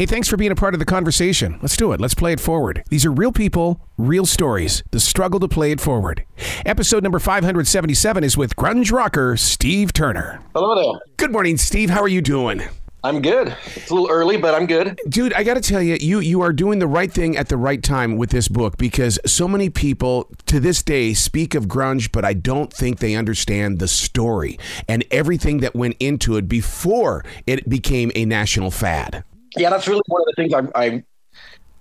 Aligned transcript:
Hey, 0.00 0.06
thanks 0.06 0.28
for 0.28 0.38
being 0.38 0.50
a 0.50 0.54
part 0.54 0.72
of 0.72 0.78
the 0.78 0.86
conversation. 0.86 1.58
Let's 1.60 1.76
do 1.76 1.92
it. 1.92 2.00
Let's 2.00 2.14
play 2.14 2.32
it 2.32 2.40
forward. 2.40 2.82
These 2.88 3.04
are 3.04 3.12
real 3.12 3.32
people, 3.32 3.86
real 3.98 4.24
stories, 4.24 4.82
the 4.92 4.98
struggle 4.98 5.38
to 5.40 5.46
play 5.46 5.72
it 5.72 5.78
forward. 5.78 6.24
Episode 6.64 7.02
number 7.02 7.18
577 7.18 8.24
is 8.24 8.34
with 8.34 8.56
grunge 8.56 8.90
rocker 8.92 9.36
Steve 9.36 9.92
Turner. 9.92 10.40
Hello 10.54 10.74
there. 10.74 11.02
Good 11.18 11.32
morning, 11.32 11.58
Steve. 11.58 11.90
How 11.90 12.00
are 12.00 12.08
you 12.08 12.22
doing? 12.22 12.62
I'm 13.04 13.20
good. 13.20 13.54
It's 13.76 13.90
a 13.90 13.94
little 13.94 14.08
early, 14.10 14.38
but 14.38 14.54
I'm 14.54 14.64
good. 14.64 14.98
Dude, 15.06 15.34
I 15.34 15.42
got 15.42 15.54
to 15.54 15.60
tell 15.60 15.82
you, 15.82 15.98
you 16.00 16.20
you 16.20 16.40
are 16.40 16.54
doing 16.54 16.78
the 16.78 16.86
right 16.86 17.12
thing 17.12 17.36
at 17.36 17.50
the 17.50 17.58
right 17.58 17.82
time 17.82 18.16
with 18.16 18.30
this 18.30 18.48
book 18.48 18.78
because 18.78 19.18
so 19.26 19.46
many 19.46 19.68
people 19.68 20.30
to 20.46 20.60
this 20.60 20.82
day 20.82 21.12
speak 21.12 21.54
of 21.54 21.66
grunge, 21.66 22.10
but 22.10 22.24
I 22.24 22.32
don't 22.32 22.72
think 22.72 23.00
they 23.00 23.16
understand 23.16 23.80
the 23.80 23.88
story 23.88 24.58
and 24.88 25.04
everything 25.10 25.58
that 25.58 25.74
went 25.74 25.96
into 26.00 26.38
it 26.38 26.48
before 26.48 27.22
it 27.46 27.68
became 27.68 28.10
a 28.14 28.24
national 28.24 28.70
fad. 28.70 29.24
Yeah, 29.56 29.70
that's 29.70 29.88
really 29.88 30.02
one 30.06 30.22
of 30.22 30.26
the 30.26 30.34
things 30.36 30.54
I, 30.54 30.80
I 30.80 31.04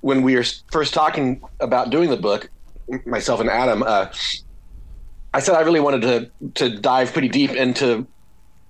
when 0.01 0.21
we 0.21 0.35
were 0.35 0.45
first 0.71 0.93
talking 0.93 1.41
about 1.59 1.89
doing 1.89 2.09
the 2.09 2.17
book, 2.17 2.49
myself 3.05 3.39
and 3.39 3.49
Adam, 3.49 3.83
uh, 3.83 4.07
I 5.33 5.39
said 5.39 5.55
I 5.55 5.61
really 5.61 5.79
wanted 5.79 6.01
to 6.01 6.31
to 6.55 6.79
dive 6.79 7.13
pretty 7.13 7.29
deep 7.29 7.51
into 7.51 8.07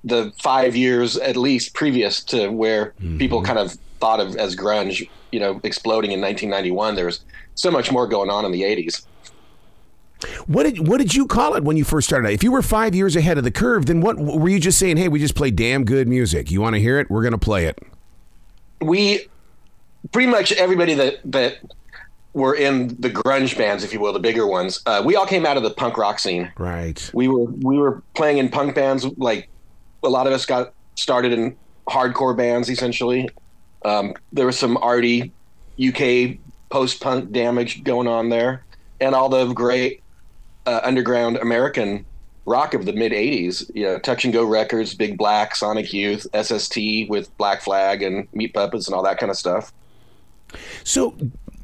the 0.04 0.34
five 0.42 0.76
years 0.76 1.18
at 1.18 1.36
least 1.36 1.74
previous 1.74 2.24
to 2.24 2.50
where 2.50 2.94
mm-hmm. 3.02 3.18
people 3.18 3.42
kind 3.42 3.60
of 3.60 3.78
thought 4.00 4.20
of 4.20 4.36
as 4.38 4.56
grunge, 4.56 5.08
you 5.32 5.40
know, 5.40 5.60
exploding 5.64 6.12
in 6.12 6.22
1991. 6.22 6.96
There 6.96 7.06
was 7.06 7.22
so 7.56 7.70
much 7.70 7.92
more 7.92 8.08
going 8.08 8.30
on 8.30 8.46
in 8.46 8.52
the 8.52 8.62
80s. 8.62 9.06
What 10.48 10.64
did 10.64 10.88
what 10.88 10.98
did 10.98 11.16
you 11.16 11.28
call 11.28 11.56
it 11.56 11.64
when 11.64 11.78
you 11.78 11.86
first 11.86 12.08
started? 12.08 12.32
If 12.32 12.44
you 12.44 12.52
were 12.52 12.62
five 12.62 12.94
years 12.94 13.16
ahead 13.16 13.38
of 13.38 13.46
the 13.46 13.52
curve, 13.52 13.86
then 13.86 14.02
what 14.02 14.18
were 14.18 14.50
you 14.50 14.60
just 14.60 14.78
saying? 14.78 14.98
Hey, 14.98 15.08
we 15.08 15.20
just 15.20 15.36
play 15.36 15.50
damn 15.50 15.86
good 15.86 16.10
music. 16.10 16.52
You 16.52 16.60
want 16.60 16.76
to 16.76 16.82
hear 16.82 17.00
it? 17.00 17.10
We're 17.10 17.22
going 17.22 17.32
to 17.32 17.38
play 17.38 17.66
it. 17.66 17.80
We 18.82 19.28
pretty 20.12 20.30
much 20.30 20.52
everybody 20.54 20.94
that 20.96 21.20
that 21.26 21.58
were 22.34 22.56
in 22.56 22.90
the 23.00 23.10
grunge 23.10 23.58
bands, 23.58 23.84
if 23.84 23.92
you 23.94 24.00
will, 24.00 24.14
the 24.14 24.20
bigger 24.20 24.46
ones. 24.46 24.82
Uh, 24.86 25.02
we 25.04 25.16
all 25.16 25.26
came 25.26 25.46
out 25.46 25.58
of 25.58 25.64
the 25.64 25.72
punk 25.72 25.98
rock 25.98 26.20
scene. 26.20 26.52
Right. 26.58 27.10
We 27.14 27.28
were 27.28 27.46
we 27.46 27.78
were 27.78 28.02
playing 28.16 28.38
in 28.38 28.50
punk 28.50 28.76
bands 28.76 29.06
like 29.18 29.50
a 30.04 30.10
lot 30.10 30.28
of 30.28 30.34
us 30.34 30.46
got 30.46 30.74
started 30.96 31.34
in 31.34 31.56
hardcore 31.88 32.36
bands 32.36 32.70
essentially. 32.70 33.30
Um, 33.86 34.14
there 34.32 34.46
was 34.46 34.58
some 34.58 34.78
arty 34.78 35.32
UK 35.82 36.38
post 36.70 37.02
punk 37.02 37.32
damage 37.32 37.84
going 37.84 38.08
on 38.08 38.30
there, 38.30 38.66
and 39.00 39.16
all 39.16 39.30
the 39.30 39.52
great 39.54 40.04
uh, 40.66 40.82
underground 40.84 41.38
American 41.38 42.06
rock 42.50 42.74
of 42.74 42.86
the 42.86 42.94
mid 42.94 43.12
80s. 43.12 43.70
You 43.74 43.86
know, 43.86 44.00
Touch 44.00 44.26
and 44.26 44.34
Go 44.34 44.44
Records, 44.44 44.94
Big 44.94 45.18
Black, 45.18 45.56
Sonic 45.56 45.94
Youth, 45.94 46.28
SST 46.36 46.78
with 47.08 47.36
Black 47.38 47.62
Flag 47.62 48.02
and 48.02 48.28
Meat 48.34 48.54
Puppets 48.54 48.88
and 48.88 48.96
all 48.96 49.04
that 49.04 49.18
kind 49.20 49.30
of 49.30 49.38
stuff. 49.38 49.72
So 50.84 51.16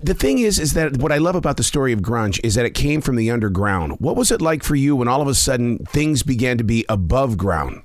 the 0.02 0.14
thing 0.14 0.40
is 0.40 0.60
is 0.60 0.74
that 0.74 0.98
what 0.98 1.12
I 1.12 1.18
love 1.18 1.36
about 1.36 1.58
the 1.58 1.64
story 1.64 1.92
of 1.92 2.00
grunge 2.00 2.40
is 2.44 2.56
that 2.56 2.66
it 2.66 2.76
came 2.76 3.02
from 3.02 3.16
the 3.16 3.32
underground. 3.32 4.00
What 4.00 4.16
was 4.16 4.32
it 4.32 4.42
like 4.42 4.64
for 4.64 4.76
you 4.76 4.96
when 4.96 5.08
all 5.08 5.22
of 5.22 5.28
a 5.28 5.34
sudden 5.34 5.80
things 5.80 6.22
began 6.24 6.58
to 6.60 6.64
be 6.64 6.86
above 6.88 7.38
ground? 7.38 7.82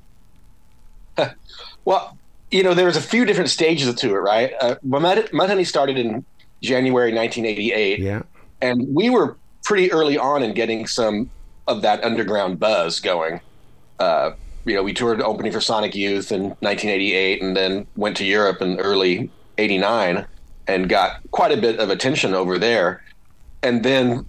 well, 1.85 2.19
you 2.51 2.63
know, 2.63 2.75
there's 2.75 2.97
a 2.97 3.03
few 3.03 3.25
different 3.25 3.49
stages 3.49 3.95
to 3.95 4.11
it, 4.11 4.19
right? 4.19 4.53
Uh, 4.61 4.77
Mud, 4.83 5.31
Mudhoney 5.33 5.67
started 5.67 5.97
in 5.97 6.25
January 6.63 7.15
1988. 7.15 8.01
Yeah. 8.01 8.23
And 8.61 8.95
we 8.95 9.09
were 9.09 9.37
pretty 9.63 9.91
early 9.93 10.19
on 10.19 10.43
in 10.43 10.53
getting 10.53 10.87
some 10.87 11.31
of 11.67 11.83
that 11.83 12.03
underground 12.05 12.59
buzz 12.59 13.01
going. 13.01 13.41
Uh, 13.99 14.33
you 14.65 14.75
know, 14.75 14.83
we 14.83 14.93
toured 14.93 15.21
opening 15.23 15.53
for 15.53 15.61
Sonic 15.61 15.95
Youth 15.95 16.33
in 16.33 16.43
1988 16.61 17.43
and 17.43 17.57
then 17.57 17.87
went 17.97 18.17
to 18.19 18.25
Europe 18.25 18.61
in 18.61 18.79
early 18.79 19.31
89 19.59 20.27
and 20.67 20.89
got 20.89 21.21
quite 21.31 21.53
a 21.53 21.61
bit 21.61 21.79
of 21.79 21.91
attention 21.91 22.35
over 22.35 22.59
there. 22.59 23.03
And 23.63 23.83
then, 23.83 24.27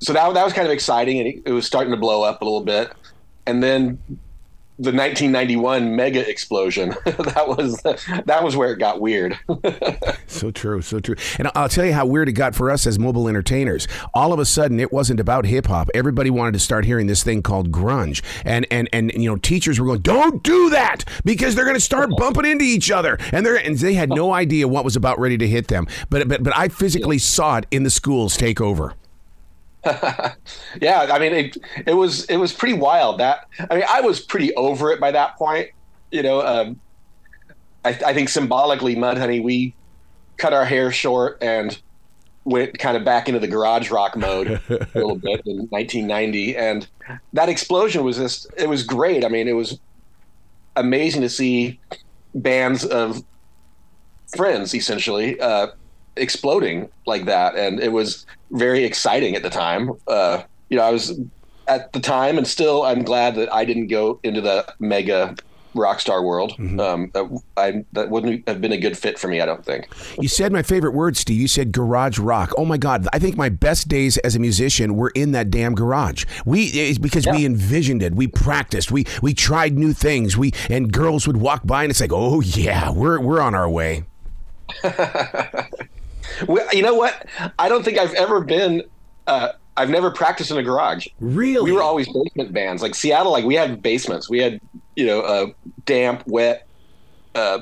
so 0.00 0.12
that, 0.12 0.32
that 0.34 0.44
was 0.44 0.52
kind 0.52 0.66
of 0.66 0.72
exciting 0.72 1.18
and 1.18 1.28
it, 1.28 1.42
it 1.46 1.52
was 1.52 1.66
starting 1.66 1.90
to 1.90 1.96
blow 1.96 2.22
up 2.22 2.42
a 2.42 2.44
little 2.44 2.64
bit. 2.64 2.92
And 3.46 3.62
then 3.62 3.98
the 4.78 4.92
1991 4.92 5.96
mega 5.96 6.28
explosion. 6.28 6.90
that 7.04 7.44
was 7.48 7.80
that 7.82 8.40
was 8.42 8.56
where 8.56 8.72
it 8.72 8.78
got 8.78 9.00
weird. 9.00 9.38
so 10.26 10.50
true, 10.50 10.82
so 10.82 11.00
true. 11.00 11.16
And 11.38 11.50
I'll 11.54 11.68
tell 11.68 11.86
you 11.86 11.94
how 11.94 12.04
weird 12.04 12.28
it 12.28 12.32
got 12.32 12.54
for 12.54 12.70
us 12.70 12.86
as 12.86 12.98
mobile 12.98 13.28
entertainers. 13.28 13.88
All 14.12 14.32
of 14.32 14.38
a 14.38 14.44
sudden, 14.44 14.78
it 14.78 14.92
wasn't 14.92 15.18
about 15.18 15.46
hip 15.46 15.66
hop. 15.66 15.88
Everybody 15.94 16.28
wanted 16.28 16.52
to 16.52 16.58
start 16.58 16.84
hearing 16.84 17.06
this 17.06 17.22
thing 17.22 17.42
called 17.42 17.72
grunge, 17.72 18.22
and 18.44 18.66
and 18.70 18.88
and 18.92 19.10
you 19.14 19.30
know, 19.30 19.36
teachers 19.36 19.80
were 19.80 19.86
going, 19.86 20.00
"Don't 20.00 20.42
do 20.42 20.70
that," 20.70 21.04
because 21.24 21.54
they're 21.54 21.64
going 21.64 21.76
to 21.76 21.80
start 21.80 22.10
bumping 22.16 22.44
into 22.44 22.64
each 22.64 22.90
other, 22.90 23.18
and 23.32 23.46
they 23.46 23.62
and 23.64 23.78
they 23.78 23.94
had 23.94 24.10
no 24.10 24.32
idea 24.32 24.68
what 24.68 24.84
was 24.84 24.96
about 24.96 25.18
ready 25.18 25.38
to 25.38 25.48
hit 25.48 25.68
them. 25.68 25.86
But 26.10 26.28
but 26.28 26.42
but 26.42 26.56
I 26.56 26.68
physically 26.68 27.18
saw 27.18 27.58
it 27.58 27.66
in 27.70 27.82
the 27.82 27.90
schools 27.90 28.36
take 28.36 28.60
over. 28.60 28.94
yeah, 30.80 31.08
I 31.10 31.18
mean, 31.18 31.32
it, 31.32 31.56
it 31.86 31.94
was 31.94 32.24
it 32.24 32.36
was 32.36 32.52
pretty 32.52 32.74
wild. 32.74 33.20
That 33.20 33.46
I 33.70 33.76
mean, 33.76 33.84
I 33.88 34.00
was 34.00 34.20
pretty 34.20 34.54
over 34.54 34.90
it 34.90 35.00
by 35.00 35.10
that 35.12 35.36
point. 35.36 35.70
You 36.10 36.22
know, 36.22 36.44
um, 36.44 36.80
I, 37.84 37.90
I 37.90 38.14
think 38.14 38.28
symbolically, 38.28 38.96
Mudhoney, 38.96 39.42
we 39.42 39.74
cut 40.36 40.52
our 40.52 40.64
hair 40.64 40.90
short 40.92 41.38
and 41.40 41.80
went 42.44 42.78
kind 42.78 42.96
of 42.96 43.04
back 43.04 43.28
into 43.28 43.40
the 43.40 43.48
garage 43.48 43.90
rock 43.90 44.16
mode 44.16 44.60
a 44.68 44.88
little 44.94 45.16
bit 45.16 45.42
in 45.46 45.66
1990, 45.68 46.56
and 46.56 46.88
that 47.32 47.48
explosion 47.48 48.04
was 48.04 48.16
just 48.16 48.46
it 48.56 48.68
was 48.68 48.82
great. 48.82 49.24
I 49.24 49.28
mean, 49.28 49.48
it 49.48 49.54
was 49.54 49.78
amazing 50.76 51.22
to 51.22 51.28
see 51.28 51.80
bands 52.34 52.84
of 52.84 53.24
friends 54.36 54.74
essentially 54.74 55.40
uh, 55.40 55.68
exploding 56.16 56.88
like 57.06 57.24
that, 57.26 57.56
and 57.56 57.80
it 57.80 57.92
was 57.92 58.26
very 58.50 58.84
exciting 58.84 59.36
at 59.36 59.42
the 59.42 59.50
time. 59.50 59.92
Uh, 60.06 60.42
you 60.68 60.76
know, 60.76 60.84
I 60.84 60.90
was 60.90 61.18
at 61.68 61.92
the 61.92 62.00
time, 62.00 62.38
and 62.38 62.46
still, 62.46 62.82
I'm 62.82 63.02
glad 63.02 63.34
that 63.36 63.52
I 63.52 63.64
didn't 63.64 63.88
go 63.88 64.20
into 64.22 64.40
the 64.40 64.72
mega 64.78 65.36
rock 65.76 66.00
star 66.00 66.22
world. 66.22 66.52
Mm-hmm. 66.52 66.80
Um, 66.80 67.10
that, 67.12 67.40
I, 67.56 67.84
that 67.92 68.10
wouldn't 68.10 68.48
have 68.48 68.60
been 68.60 68.72
a 68.72 68.78
good 68.78 68.96
fit 68.96 69.18
for 69.18 69.28
me, 69.28 69.40
I 69.40 69.46
don't 69.46 69.64
think. 69.64 69.88
You 70.18 70.28
said 70.28 70.52
my 70.52 70.62
favorite 70.62 70.92
word, 70.92 71.16
Steve. 71.16 71.40
You 71.40 71.48
said 71.48 71.72
garage 71.72 72.18
rock. 72.18 72.52
Oh 72.56 72.64
my 72.64 72.78
God! 72.78 73.06
I 73.12 73.18
think 73.18 73.36
my 73.36 73.48
best 73.48 73.88
days 73.88 74.16
as 74.18 74.34
a 74.34 74.38
musician 74.38 74.96
were 74.96 75.12
in 75.14 75.32
that 75.32 75.50
damn 75.50 75.74
garage. 75.74 76.24
We 76.44 76.64
it's 76.64 76.98
because 76.98 77.26
yeah. 77.26 77.36
we 77.36 77.44
envisioned 77.46 78.02
it. 78.02 78.14
We 78.14 78.26
practiced. 78.26 78.90
We 78.90 79.04
we 79.22 79.34
tried 79.34 79.76
new 79.76 79.92
things. 79.92 80.36
We 80.36 80.52
and 80.70 80.92
girls 80.92 81.26
would 81.26 81.36
walk 81.36 81.66
by, 81.66 81.84
and 81.84 81.90
it's 81.90 82.00
like, 82.00 82.12
oh 82.12 82.40
yeah, 82.40 82.90
we're 82.90 83.20
we're 83.20 83.40
on 83.40 83.54
our 83.54 83.68
way. 83.68 84.04
well, 86.46 86.66
you 86.72 86.82
know 86.82 86.94
what? 86.94 87.26
I 87.58 87.68
don't 87.68 87.84
think 87.84 87.98
I've 87.98 88.14
ever 88.14 88.40
been. 88.40 88.82
Uh, 89.26 89.52
I've 89.76 89.90
never 89.90 90.10
practiced 90.10 90.50
in 90.50 90.56
a 90.56 90.62
garage. 90.62 91.06
Really? 91.20 91.70
We 91.70 91.76
were 91.76 91.82
always 91.82 92.06
basement 92.06 92.52
bands. 92.52 92.82
Like 92.82 92.94
Seattle, 92.94 93.32
like 93.32 93.44
we 93.44 93.54
had 93.54 93.82
basements. 93.82 94.30
We 94.30 94.38
had 94.38 94.60
you 94.94 95.06
know 95.06 95.20
uh, 95.20 95.46
damp, 95.84 96.22
wet, 96.26 96.66
uh, 97.34 97.60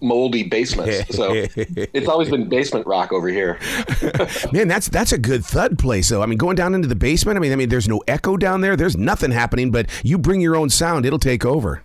moldy 0.00 0.42
basements. 0.42 1.14
So 1.16 1.30
it's 1.32 2.08
always 2.08 2.30
been 2.30 2.48
basement 2.48 2.86
rock 2.86 3.12
over 3.12 3.28
here. 3.28 3.58
Man, 4.52 4.68
that's 4.68 4.88
that's 4.88 5.12
a 5.12 5.18
good 5.18 5.44
thud 5.44 5.78
place. 5.78 6.08
though. 6.08 6.22
I 6.22 6.26
mean, 6.26 6.38
going 6.38 6.56
down 6.56 6.74
into 6.74 6.88
the 6.88 6.96
basement. 6.96 7.36
I 7.36 7.40
mean, 7.40 7.52
I 7.52 7.56
mean, 7.56 7.68
there's 7.68 7.88
no 7.88 8.02
echo 8.08 8.36
down 8.36 8.60
there. 8.60 8.76
There's 8.76 8.96
nothing 8.96 9.30
happening. 9.30 9.70
But 9.70 9.88
you 10.02 10.18
bring 10.18 10.40
your 10.40 10.56
own 10.56 10.70
sound, 10.70 11.06
it'll 11.06 11.18
take 11.18 11.44
over. 11.44 11.82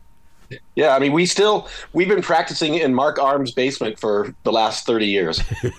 Yeah, 0.75 0.95
I 0.95 1.00
mean, 1.00 1.12
we 1.12 1.25
still 1.25 1.67
we've 1.94 2.07
been 2.07 2.22
practicing 2.22 2.75
in 2.75 2.94
Mark 2.94 3.19
Arm's 3.19 3.51
basement 3.51 4.00
for 4.00 4.34
the 4.44 4.51
last 4.51 4.85
thirty 4.85 5.07
years. 5.07 5.41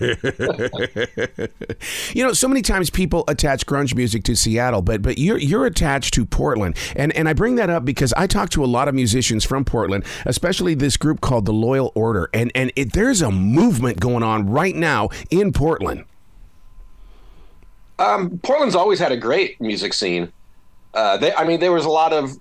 you 2.13 2.23
know, 2.23 2.33
so 2.33 2.47
many 2.47 2.61
times 2.61 2.89
people 2.89 3.23
attach 3.27 3.65
grunge 3.65 3.95
music 3.95 4.23
to 4.23 4.35
Seattle, 4.35 4.81
but 4.81 5.01
but 5.01 5.17
you're 5.17 5.37
you're 5.37 5.65
attached 5.65 6.13
to 6.15 6.25
Portland, 6.25 6.75
and 6.95 7.11
and 7.13 7.27
I 7.27 7.33
bring 7.33 7.55
that 7.55 7.69
up 7.69 7.85
because 7.85 8.13
I 8.13 8.27
talk 8.27 8.49
to 8.51 8.63
a 8.63 8.67
lot 8.67 8.87
of 8.87 8.95
musicians 8.95 9.43
from 9.43 9.65
Portland, 9.65 10.05
especially 10.25 10.75
this 10.75 10.97
group 10.97 11.21
called 11.21 11.45
the 11.45 11.53
Loyal 11.53 11.91
Order, 11.95 12.29
and 12.33 12.51
and 12.55 12.71
it, 12.75 12.93
there's 12.93 13.21
a 13.21 13.31
movement 13.31 13.99
going 13.99 14.23
on 14.23 14.49
right 14.49 14.75
now 14.75 15.09
in 15.29 15.51
Portland. 15.51 16.05
Um, 17.99 18.39
Portland's 18.39 18.75
always 18.75 18.99
had 18.99 19.11
a 19.11 19.17
great 19.17 19.59
music 19.61 19.93
scene. 19.93 20.31
Uh, 20.93 21.17
they, 21.17 21.33
I 21.33 21.45
mean, 21.45 21.59
there 21.59 21.71
was 21.71 21.85
a 21.85 21.89
lot 21.89 22.13
of 22.13 22.37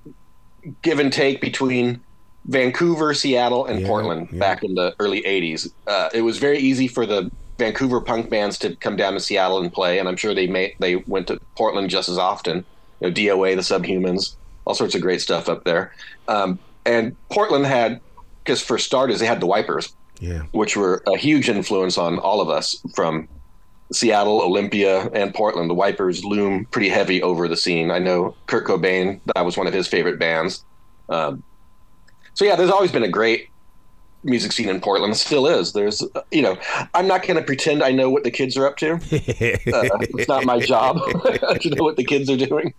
give 0.82 0.98
and 0.98 1.12
take 1.12 1.40
between 1.40 2.00
Vancouver, 2.46 3.14
Seattle, 3.14 3.66
and 3.66 3.80
yeah, 3.80 3.86
Portland 3.86 4.28
yeah. 4.32 4.38
back 4.38 4.64
in 4.64 4.74
the 4.74 4.94
early 4.98 5.22
'80s. 5.22 5.72
Uh, 5.86 6.08
it 6.12 6.22
was 6.22 6.38
very 6.38 6.58
easy 6.58 6.88
for 6.88 7.06
the 7.06 7.30
Vancouver 7.58 8.00
punk 8.00 8.30
bands 8.30 8.58
to 8.58 8.74
come 8.76 8.96
down 8.96 9.12
to 9.12 9.20
Seattle 9.20 9.60
and 9.60 9.72
play, 9.72 9.98
and 9.98 10.08
I'm 10.08 10.16
sure 10.16 10.34
they 10.34 10.46
may 10.46 10.74
they 10.78 10.96
went 10.96 11.28
to 11.28 11.38
Portland 11.56 11.90
just 11.90 12.08
as 12.08 12.18
often. 12.18 12.64
You 13.00 13.08
know, 13.08 13.14
DOA, 13.14 13.56
the 13.56 13.62
Subhumans, 13.62 14.36
all 14.64 14.74
sorts 14.74 14.94
of 14.94 15.02
great 15.02 15.20
stuff 15.20 15.48
up 15.48 15.64
there. 15.64 15.92
Um, 16.28 16.58
and 16.84 17.16
Portland 17.30 17.66
had, 17.66 18.00
because 18.42 18.60
for 18.62 18.78
starters, 18.78 19.20
they 19.20 19.26
had 19.26 19.40
the 19.40 19.46
Wipers, 19.46 19.94
yeah. 20.20 20.42
which 20.52 20.76
were 20.76 21.02
a 21.06 21.16
huge 21.16 21.48
influence 21.48 21.98
on 21.98 22.18
all 22.18 22.40
of 22.40 22.48
us 22.48 22.80
from 22.94 23.28
Seattle, 23.92 24.40
Olympia, 24.42 25.08
and 25.12 25.34
Portland. 25.34 25.70
The 25.70 25.74
Wipers 25.74 26.24
loom 26.24 26.64
pretty 26.66 26.88
heavy 26.88 27.22
over 27.22 27.46
the 27.46 27.56
scene. 27.56 27.90
I 27.90 27.98
know 27.98 28.34
Kurt 28.46 28.66
Cobain; 28.66 29.20
that 29.34 29.44
was 29.44 29.56
one 29.56 29.66
of 29.66 29.74
his 29.74 29.86
favorite 29.86 30.18
bands. 30.18 30.64
Um, 31.08 31.42
so 32.34 32.44
yeah, 32.44 32.56
there's 32.56 32.70
always 32.70 32.92
been 32.92 33.02
a 33.02 33.08
great 33.08 33.48
music 34.24 34.52
scene 34.52 34.68
in 34.68 34.80
Portland. 34.80 35.16
Still 35.16 35.46
is. 35.46 35.72
There's, 35.72 36.02
you 36.30 36.42
know, 36.42 36.56
I'm 36.94 37.06
not 37.06 37.22
going 37.26 37.36
to 37.36 37.42
pretend 37.42 37.82
I 37.82 37.90
know 37.90 38.10
what 38.10 38.24
the 38.24 38.30
kids 38.30 38.56
are 38.56 38.66
up 38.66 38.76
to. 38.78 39.00
Uh, 39.72 39.88
it's 40.00 40.28
not 40.28 40.44
my 40.44 40.58
job 40.58 40.96
to 41.60 41.70
know 41.70 41.82
what 41.82 41.96
the 41.96 42.04
kids 42.04 42.28
are 42.30 42.36
doing. 42.36 42.74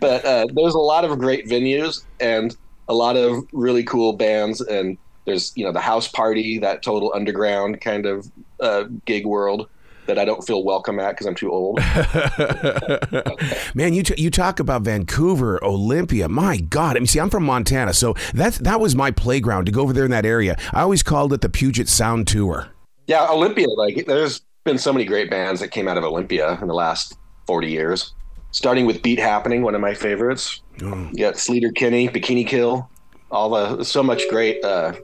But 0.00 0.24
uh, 0.24 0.46
there's 0.52 0.74
a 0.74 0.80
lot 0.80 1.04
of 1.04 1.18
great 1.18 1.46
venues 1.46 2.04
and 2.20 2.56
a 2.88 2.94
lot 2.94 3.16
of 3.16 3.46
really 3.52 3.84
cool 3.84 4.14
bands. 4.14 4.60
And 4.60 4.98
there's, 5.24 5.52
you 5.56 5.64
know, 5.64 5.72
the 5.72 5.80
house 5.80 6.08
party, 6.08 6.58
that 6.58 6.82
total 6.82 7.12
underground 7.14 7.80
kind 7.80 8.06
of 8.06 8.30
uh, 8.60 8.84
gig 9.04 9.26
world 9.26 9.68
that 10.08 10.18
I 10.18 10.24
don't 10.24 10.44
feel 10.44 10.64
welcome 10.64 10.98
at 10.98 11.10
because 11.10 11.26
I'm 11.26 11.34
too 11.34 11.52
old. 11.52 11.78
Man, 13.74 13.94
you 13.94 14.02
t- 14.02 14.20
you 14.20 14.30
talk 14.30 14.58
about 14.58 14.82
Vancouver, 14.82 15.62
Olympia. 15.62 16.28
My 16.28 16.56
God, 16.56 16.96
I 16.96 17.00
mean, 17.00 17.06
see, 17.06 17.20
I'm 17.20 17.30
from 17.30 17.44
Montana, 17.44 17.92
so 17.92 18.14
that's 18.34 18.58
that 18.58 18.80
was 18.80 18.96
my 18.96 19.12
playground 19.12 19.66
to 19.66 19.72
go 19.72 19.82
over 19.82 19.92
there 19.92 20.04
in 20.04 20.10
that 20.10 20.26
area. 20.26 20.56
I 20.72 20.80
always 20.80 21.04
called 21.04 21.32
it 21.32 21.42
the 21.42 21.48
Puget 21.48 21.88
Sound 21.88 22.26
Tour. 22.26 22.68
Yeah, 23.06 23.26
Olympia. 23.30 23.68
Like, 23.68 24.06
there's 24.06 24.42
been 24.64 24.78
so 24.78 24.92
many 24.92 25.04
great 25.04 25.30
bands 25.30 25.60
that 25.60 25.68
came 25.68 25.86
out 25.88 25.96
of 25.96 26.04
Olympia 26.04 26.58
in 26.60 26.68
the 26.68 26.74
last 26.74 27.16
40 27.46 27.70
years. 27.70 28.12
Starting 28.50 28.86
with 28.86 29.02
Beat 29.02 29.18
Happening, 29.18 29.62
one 29.62 29.74
of 29.74 29.80
my 29.80 29.94
favorites. 29.94 30.62
Oh. 30.82 31.08
You 31.12 31.18
got 31.18 31.34
Sleater-Kinney, 31.34 32.08
Bikini 32.08 32.46
Kill, 32.46 32.88
all 33.30 33.50
the 33.50 33.84
so 33.84 34.02
much 34.02 34.22
great 34.30 34.64
uh, 34.64 34.94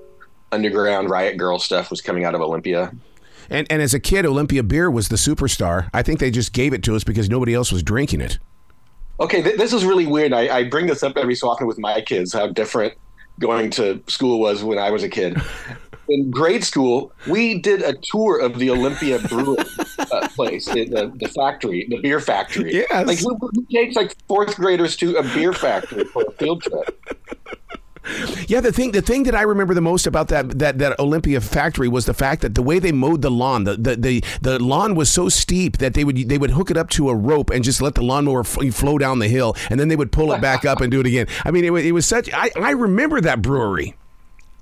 underground 0.52 1.10
riot 1.10 1.36
girl 1.36 1.58
stuff 1.58 1.90
was 1.90 2.00
coming 2.00 2.24
out 2.24 2.34
of 2.34 2.40
Olympia. 2.40 2.92
And 3.50 3.66
and 3.70 3.82
as 3.82 3.94
a 3.94 4.00
kid, 4.00 4.26
Olympia 4.26 4.62
beer 4.62 4.90
was 4.90 5.08
the 5.08 5.16
superstar. 5.16 5.88
I 5.92 6.02
think 6.02 6.20
they 6.20 6.30
just 6.30 6.52
gave 6.52 6.72
it 6.72 6.82
to 6.84 6.96
us 6.96 7.04
because 7.04 7.28
nobody 7.28 7.54
else 7.54 7.72
was 7.72 7.82
drinking 7.82 8.20
it. 8.20 8.38
Okay, 9.20 9.42
th- 9.42 9.56
this 9.56 9.72
is 9.72 9.84
really 9.84 10.06
weird. 10.06 10.32
I, 10.32 10.58
I 10.58 10.64
bring 10.64 10.86
this 10.86 11.02
up 11.02 11.16
every 11.16 11.34
so 11.34 11.48
often 11.48 11.66
with 11.66 11.78
my 11.78 12.00
kids. 12.00 12.32
How 12.32 12.48
different 12.48 12.94
going 13.38 13.70
to 13.70 14.02
school 14.08 14.40
was 14.40 14.64
when 14.64 14.78
I 14.78 14.90
was 14.90 15.02
a 15.02 15.08
kid. 15.08 15.40
in 16.08 16.30
grade 16.30 16.64
school, 16.64 17.12
we 17.26 17.60
did 17.60 17.82
a 17.82 17.94
tour 18.02 18.40
of 18.40 18.58
the 18.58 18.70
Olympia 18.70 19.18
Brewing 19.20 19.64
uh, 19.98 20.28
place, 20.34 20.66
the, 20.66 20.84
the, 20.86 21.12
the, 21.16 21.28
factory, 21.28 21.86
the 21.88 22.00
beer 22.00 22.20
factory. 22.20 22.74
Yes. 22.74 23.06
Like, 23.06 23.18
who, 23.18 23.36
who 23.36 23.66
takes 23.72 23.96
like 23.96 24.14
fourth 24.28 24.56
graders 24.56 24.96
to 24.98 25.16
a 25.16 25.22
beer 25.34 25.52
factory 25.52 26.04
for 26.04 26.24
a 26.26 26.32
field 26.32 26.62
trip? 26.62 27.00
Yeah, 28.46 28.60
the 28.60 28.72
thing 28.72 28.92
the 28.92 29.00
thing 29.00 29.22
that 29.24 29.34
I 29.34 29.42
remember 29.42 29.74
the 29.74 29.80
most 29.80 30.06
about 30.06 30.28
that 30.28 30.58
that 30.58 30.78
that 30.78 30.98
Olympia 31.00 31.40
factory 31.40 31.88
was 31.88 32.04
the 32.06 32.14
fact 32.14 32.42
that 32.42 32.54
the 32.54 32.62
way 32.62 32.78
they 32.78 32.92
mowed 32.92 33.22
the 33.22 33.30
lawn, 33.30 33.64
the 33.64 33.76
the 33.76 33.96
the, 33.96 34.24
the 34.42 34.62
lawn 34.62 34.94
was 34.94 35.10
so 35.10 35.28
steep 35.28 35.78
that 35.78 35.94
they 35.94 36.04
would 36.04 36.28
they 36.28 36.38
would 36.38 36.50
hook 36.50 36.70
it 36.70 36.76
up 36.76 36.90
to 36.90 37.08
a 37.08 37.14
rope 37.14 37.50
and 37.50 37.64
just 37.64 37.80
let 37.80 37.94
the 37.94 38.02
lawnmower 38.02 38.40
f- 38.40 38.74
flow 38.74 38.98
down 38.98 39.18
the 39.18 39.28
hill, 39.28 39.56
and 39.70 39.80
then 39.80 39.88
they 39.88 39.96
would 39.96 40.12
pull 40.12 40.32
it 40.32 40.40
back 40.40 40.64
up 40.64 40.80
and 40.80 40.90
do 40.90 41.00
it 41.00 41.06
again. 41.06 41.26
I 41.44 41.50
mean, 41.50 41.64
it, 41.64 41.72
it 41.72 41.92
was 41.92 42.06
such. 42.06 42.30
I 42.32 42.50
I 42.56 42.72
remember 42.72 43.20
that 43.22 43.40
brewery. 43.40 43.96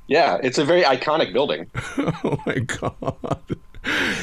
Yeah, 0.06 0.38
it's 0.42 0.58
a 0.58 0.64
very 0.64 0.82
iconic 0.82 1.32
building. 1.32 1.70
oh 1.98 2.38
my 2.46 2.58
god 2.58 3.56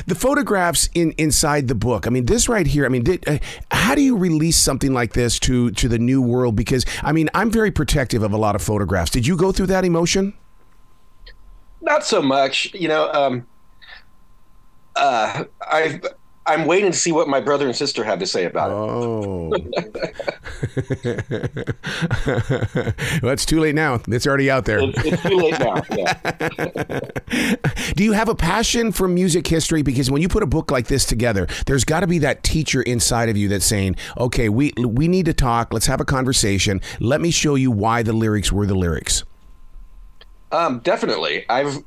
the 0.07 0.15
photographs 0.15 0.89
in 0.93 1.11
inside 1.17 1.67
the 1.67 1.75
book. 1.75 2.07
I 2.07 2.09
mean, 2.09 2.25
this 2.25 2.47
right 2.47 2.65
here. 2.65 2.85
I 2.85 2.89
mean, 2.89 3.03
did, 3.03 3.27
uh, 3.27 3.39
how 3.71 3.95
do 3.95 4.01
you 4.01 4.17
release 4.17 4.57
something 4.57 4.93
like 4.93 5.13
this 5.13 5.39
to 5.41 5.71
to 5.71 5.87
the 5.87 5.99
new 5.99 6.21
world? 6.21 6.55
Because 6.55 6.85
I 7.03 7.11
mean, 7.11 7.29
I'm 7.33 7.51
very 7.51 7.71
protective 7.71 8.23
of 8.23 8.31
a 8.31 8.37
lot 8.37 8.55
of 8.55 8.61
photographs. 8.61 9.11
Did 9.11 9.27
you 9.27 9.35
go 9.35 9.51
through 9.51 9.67
that 9.67 9.85
emotion? 9.85 10.33
Not 11.81 12.05
so 12.05 12.21
much. 12.21 12.73
You 12.73 12.87
know, 12.87 13.11
um, 13.11 13.47
uh, 14.95 15.45
I've 15.69 16.01
I'm 16.49 16.65
waiting 16.65 16.91
to 16.91 16.97
see 16.97 17.11
what 17.11 17.27
my 17.27 17.39
brother 17.39 17.67
and 17.67 17.75
sister 17.75 18.03
have 18.03 18.17
to 18.17 18.25
say 18.25 18.45
about 18.45 18.71
oh. 18.71 19.51
it. 19.53 19.63
well, 23.21 23.31
it's 23.31 23.45
too 23.45 23.59
late 23.59 23.75
now. 23.75 24.01
It's 24.07 24.25
already 24.25 24.49
out 24.49 24.65
there. 24.65 24.79
It's, 24.81 25.05
it's 25.05 25.21
too 25.21 25.37
late 25.37 25.59
now. 25.59 25.83
Yeah. 25.95 27.53
Do 27.95 28.03
you 28.03 28.13
have 28.13 28.29
a 28.29 28.35
passion 28.35 28.91
for 28.91 29.07
music 29.07 29.45
history? 29.45 29.83
Because 29.83 30.09
when 30.09 30.23
you 30.23 30.27
put 30.27 30.41
a 30.41 30.47
book 30.47 30.71
like 30.71 30.87
this 30.87 31.05
together, 31.05 31.45
there's 31.67 31.85
got 31.85 31.99
to 31.99 32.07
be 32.07 32.17
that 32.17 32.43
teacher 32.43 32.81
inside 32.81 33.29
of 33.29 33.37
you 33.37 33.47
that's 33.47 33.65
saying, 33.65 33.95
"Okay, 34.17 34.49
we 34.49 34.73
we 34.79 35.07
need 35.07 35.27
to 35.27 35.33
talk. 35.35 35.71
Let's 35.71 35.85
have 35.85 36.01
a 36.01 36.05
conversation. 36.05 36.81
Let 36.99 37.21
me 37.21 37.29
show 37.29 37.53
you 37.53 37.69
why 37.69 38.01
the 38.01 38.13
lyrics 38.13 38.51
were 38.51 38.65
the 38.65 38.73
lyrics." 38.73 39.23
Um, 40.51 40.79
definitely. 40.79 41.45
I've 41.47 41.77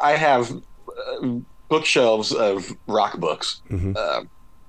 I 0.00 0.16
have. 0.16 0.50
Uh, 0.88 1.38
bookshelves 1.74 2.32
of 2.32 2.76
rock 2.86 3.18
books. 3.18 3.60
Mm-hmm. 3.68 3.94
Uh, 3.96 4.22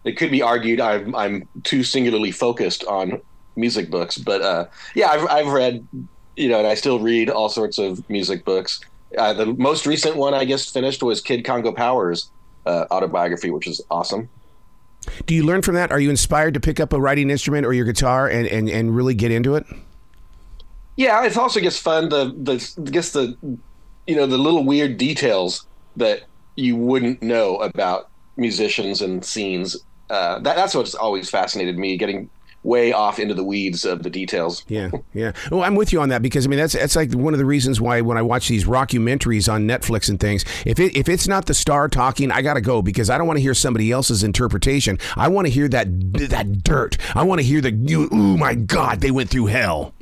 it 0.06 0.18
could 0.18 0.32
be 0.32 0.42
argued 0.42 0.82
I'm 0.82 1.16
I'm 1.16 1.48
too 1.64 1.84
singularly 1.84 2.32
focused 2.32 2.84
on 2.86 3.22
music 3.56 3.92
books, 3.92 4.18
but 4.18 4.42
uh, 4.42 4.66
yeah, 4.96 5.10
I've 5.10 5.28
I've 5.30 5.54
read, 5.54 5.88
you 6.36 6.50
know, 6.50 6.58
and 6.58 6.68
I 6.68 6.74
still 6.74 7.00
read 7.00 7.30
all 7.30 7.50
sorts 7.50 7.78
of 7.78 8.08
music 8.10 8.44
books. 8.44 8.80
Uh, 9.18 9.34
the 9.34 9.46
most 9.46 9.86
recent 9.86 10.16
one 10.16 10.34
I 10.34 10.46
guess 10.46 10.70
finished 10.70 11.04
was 11.04 11.22
Kid 11.22 11.46
Congo 11.46 11.72
Powers 11.72 12.30
uh, 12.66 12.86
autobiography, 12.90 13.52
which 13.52 13.68
is 13.68 13.82
awesome. 13.92 14.30
Do 15.28 15.36
you 15.36 15.44
learn 15.44 15.62
from 15.62 15.76
that? 15.76 15.92
Are 15.92 16.00
you 16.00 16.10
inspired 16.10 16.56
to 16.56 16.60
pick 16.60 16.80
up 16.80 16.92
a 16.92 17.00
writing 17.00 17.30
instrument 17.30 17.68
or 17.68 17.74
your 17.74 17.86
guitar 17.86 18.28
and, 18.28 18.48
and, 18.48 18.68
and 18.68 18.96
really 18.96 19.14
get 19.14 19.32
into 19.32 19.54
it? 19.54 19.66
Yeah, 20.96 21.24
it's 21.24 21.38
also 21.38 21.60
just 21.60 21.82
fun 21.82 22.10
the 22.10 22.34
the 22.36 22.90
guess 22.90 23.12
the 23.12 23.38
you 24.08 24.16
know 24.16 24.26
the 24.26 24.38
little 24.38 24.64
weird 24.64 24.98
details 24.98 25.68
that 25.98 26.24
you 26.56 26.76
wouldn't 26.76 27.22
know 27.22 27.58
about 27.58 28.10
musicians 28.38 29.02
and 29.02 29.24
scenes. 29.24 29.78
Uh, 30.10 30.40
that, 30.40 30.56
that's 30.56 30.76
what's 30.76 30.96
always 30.96 31.30
fascinated 31.30 31.78
me, 31.78 31.98
getting 31.98 32.30
way 32.66 32.92
off 32.92 33.20
into 33.20 33.34
the 33.34 33.44
weeds 33.44 33.86
of 33.86 34.02
the 34.04 34.10
details. 34.10 34.66
Yeah, 34.68 34.90
yeah. 35.14 35.32
Well, 35.52 35.64
I'm 35.64 35.76
with 35.76 35.94
you 35.94 36.02
on 36.02 36.10
that 36.10 36.22
because 36.22 36.46
I 36.46 36.50
mean 36.50 36.60
that's 36.60 36.74
that's 36.74 36.96
like 36.96 37.14
one 37.14 37.34
of 37.34 37.38
the 37.38 37.46
reasons 37.46 37.80
why 37.80 38.02
when 38.02 38.18
I 38.18 38.22
watch 38.22 38.48
these 38.48 38.66
rockumentaries 38.66 39.52
on 39.52 39.68
Netflix 39.68 40.10
and 40.10 40.20
things, 40.20 40.44
if 40.66 40.80
it 40.80 40.98
if 40.98 41.08
it's 41.08 41.28
not 41.28 41.46
the 41.46 41.54
star 41.54 41.88
talking, 41.88 42.32
I 42.32 42.42
gotta 42.42 42.62
go 42.62 42.82
because 42.82 43.10
I 43.10 43.18
don't 43.18 43.28
want 43.28 43.38
to 43.38 43.44
hear 43.44 43.54
somebody 43.54 43.92
else's 43.92 44.24
interpretation. 44.24 44.98
I 45.16 45.28
want 45.28 45.48
to 45.48 45.54
hear 45.54 45.68
that 45.70 45.88
that 46.30 46.64
dirt. 46.64 46.98
I 47.16 47.24
want 47.24 47.40
to 47.40 47.46
hear 47.46 47.62
the 47.62 47.72
you. 47.72 48.10
Oh 48.12 48.38
my 48.38 48.56
God, 48.56 49.00
they 49.00 49.12
went 49.12 49.30
through 49.30 49.46
hell. 49.46 49.94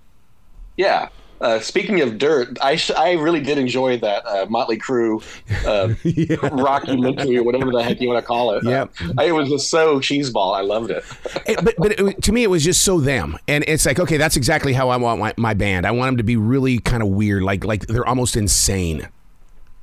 Yeah, 0.77 1.09
uh, 1.43 1.59
speaking 1.59 1.99
of 1.99 2.17
dirt, 2.17 2.57
I 2.61 2.77
sh- 2.77 2.91
I 2.91 3.11
really 3.13 3.41
did 3.41 3.57
enjoy 3.57 3.97
that 3.97 4.25
uh, 4.25 4.45
Motley 4.49 4.77
Crue 4.77 5.21
uh, 5.67 5.93
yeah. 6.03 6.37
Rocky 6.51 6.95
Mystery 6.95 7.39
whatever 7.41 7.71
the 7.71 7.83
heck 7.83 7.99
you 7.99 8.07
want 8.07 8.23
to 8.23 8.25
call 8.25 8.51
it. 8.51 8.63
Yeah, 8.63 8.85
uh, 9.17 9.23
it 9.23 9.33
was 9.33 9.49
just 9.49 9.69
so 9.69 9.99
cheeseball. 9.99 10.55
I 10.55 10.61
loved 10.61 10.89
it. 10.89 11.03
it 11.45 11.63
but 11.63 11.75
but 11.77 11.99
it, 11.99 12.23
to 12.23 12.31
me, 12.31 12.43
it 12.43 12.49
was 12.49 12.63
just 12.63 12.81
so 12.83 13.01
them, 13.01 13.37
and 13.49 13.65
it's 13.67 13.85
like 13.85 13.99
okay, 13.99 14.15
that's 14.15 14.37
exactly 14.37 14.71
how 14.71 14.87
I 14.87 14.95
want 14.95 15.19
my, 15.19 15.33
my 15.35 15.53
band. 15.53 15.85
I 15.85 15.91
want 15.91 16.09
them 16.09 16.17
to 16.17 16.23
be 16.23 16.37
really 16.37 16.79
kind 16.79 17.03
of 17.03 17.09
weird, 17.09 17.43
like 17.43 17.65
like 17.65 17.87
they're 17.87 18.07
almost 18.07 18.37
insane. 18.37 19.09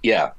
Yeah, 0.02 0.30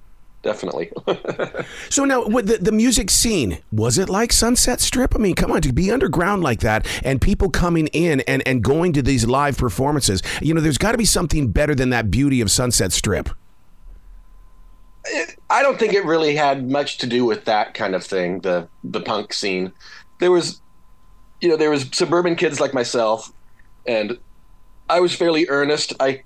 definitely. 0.41 0.91
so 1.89 2.05
now, 2.05 2.25
with 2.25 2.47
the, 2.47 2.57
the 2.57 2.71
music 2.71 3.09
scene, 3.09 3.59
was 3.71 3.97
it 3.97 4.09
like 4.09 4.31
Sunset 4.33 4.81
Strip? 4.81 5.15
I 5.15 5.19
mean, 5.19 5.35
come 5.35 5.51
on, 5.51 5.61
to 5.61 5.73
be 5.73 5.91
underground 5.91 6.43
like 6.43 6.61
that 6.61 6.85
and 7.03 7.21
people 7.21 7.49
coming 7.49 7.87
in 7.87 8.21
and, 8.21 8.45
and 8.47 8.63
going 8.63 8.93
to 8.93 9.01
these 9.01 9.25
live 9.25 9.57
performances, 9.57 10.21
you 10.41 10.53
know, 10.53 10.61
there's 10.61 10.77
got 10.77 10.93
to 10.93 10.97
be 10.97 11.05
something 11.05 11.51
better 11.51 11.75
than 11.75 11.89
that 11.89 12.11
beauty 12.11 12.41
of 12.41 12.51
Sunset 12.51 12.91
Strip. 12.91 13.29
I 15.49 15.63
don't 15.63 15.79
think 15.79 15.93
it 15.93 16.05
really 16.05 16.35
had 16.35 16.69
much 16.69 16.99
to 16.99 17.07
do 17.07 17.25
with 17.25 17.45
that 17.45 17.73
kind 17.73 17.95
of 17.95 18.03
thing, 18.03 18.41
the 18.41 18.67
the 18.83 19.01
punk 19.01 19.33
scene. 19.33 19.73
There 20.19 20.31
was, 20.31 20.61
you 21.41 21.49
know, 21.49 21.57
there 21.57 21.71
was 21.71 21.89
suburban 21.91 22.35
kids 22.35 22.59
like 22.59 22.73
myself, 22.73 23.31
and 23.87 24.19
I 24.89 24.99
was 24.99 25.15
fairly 25.15 25.47
earnest. 25.49 25.93
I 25.99 26.21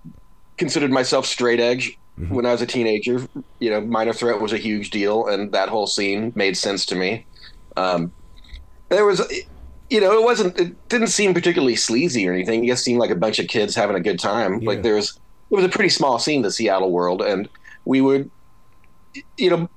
considered 0.57 0.91
myself 0.91 1.25
straight 1.25 1.61
edge 1.61 1.97
Mm-hmm. 2.19 2.33
When 2.33 2.45
I 2.45 2.51
was 2.51 2.61
a 2.61 2.65
teenager, 2.65 3.27
you 3.59 3.69
know, 3.69 3.81
Minor 3.81 4.13
Threat 4.13 4.39
was 4.39 4.53
a 4.53 4.57
huge 4.57 4.89
deal, 4.89 5.27
and 5.27 5.51
that 5.51 5.67
whole 5.67 5.87
scene 5.87 6.31
made 6.35 6.55
sense 6.55 6.85
to 6.87 6.95
me. 6.95 7.25
Um, 7.75 8.13
there 8.89 9.05
was, 9.05 9.21
you 9.89 9.99
know, 9.99 10.17
it 10.17 10.23
wasn't, 10.23 10.57
it 10.57 10.87
didn't 10.87 11.07
seem 11.07 11.33
particularly 11.33 11.75
sleazy 11.75 12.27
or 12.27 12.31
anything. 12.31 12.63
It 12.63 12.67
just 12.67 12.85
seemed 12.85 12.99
like 12.99 13.09
a 13.09 13.15
bunch 13.15 13.39
of 13.39 13.47
kids 13.47 13.75
having 13.75 13.97
a 13.97 13.99
good 13.99 14.19
time. 14.19 14.61
Yeah. 14.61 14.67
Like 14.69 14.81
there 14.81 14.95
was, 14.95 15.19
it 15.51 15.55
was 15.55 15.65
a 15.65 15.69
pretty 15.69 15.89
small 15.89 16.17
scene, 16.17 16.41
the 16.41 16.51
Seattle 16.51 16.91
world, 16.91 17.21
and 17.21 17.49
we 17.83 17.99
would, 17.99 18.31
you 19.37 19.49
know, 19.49 19.69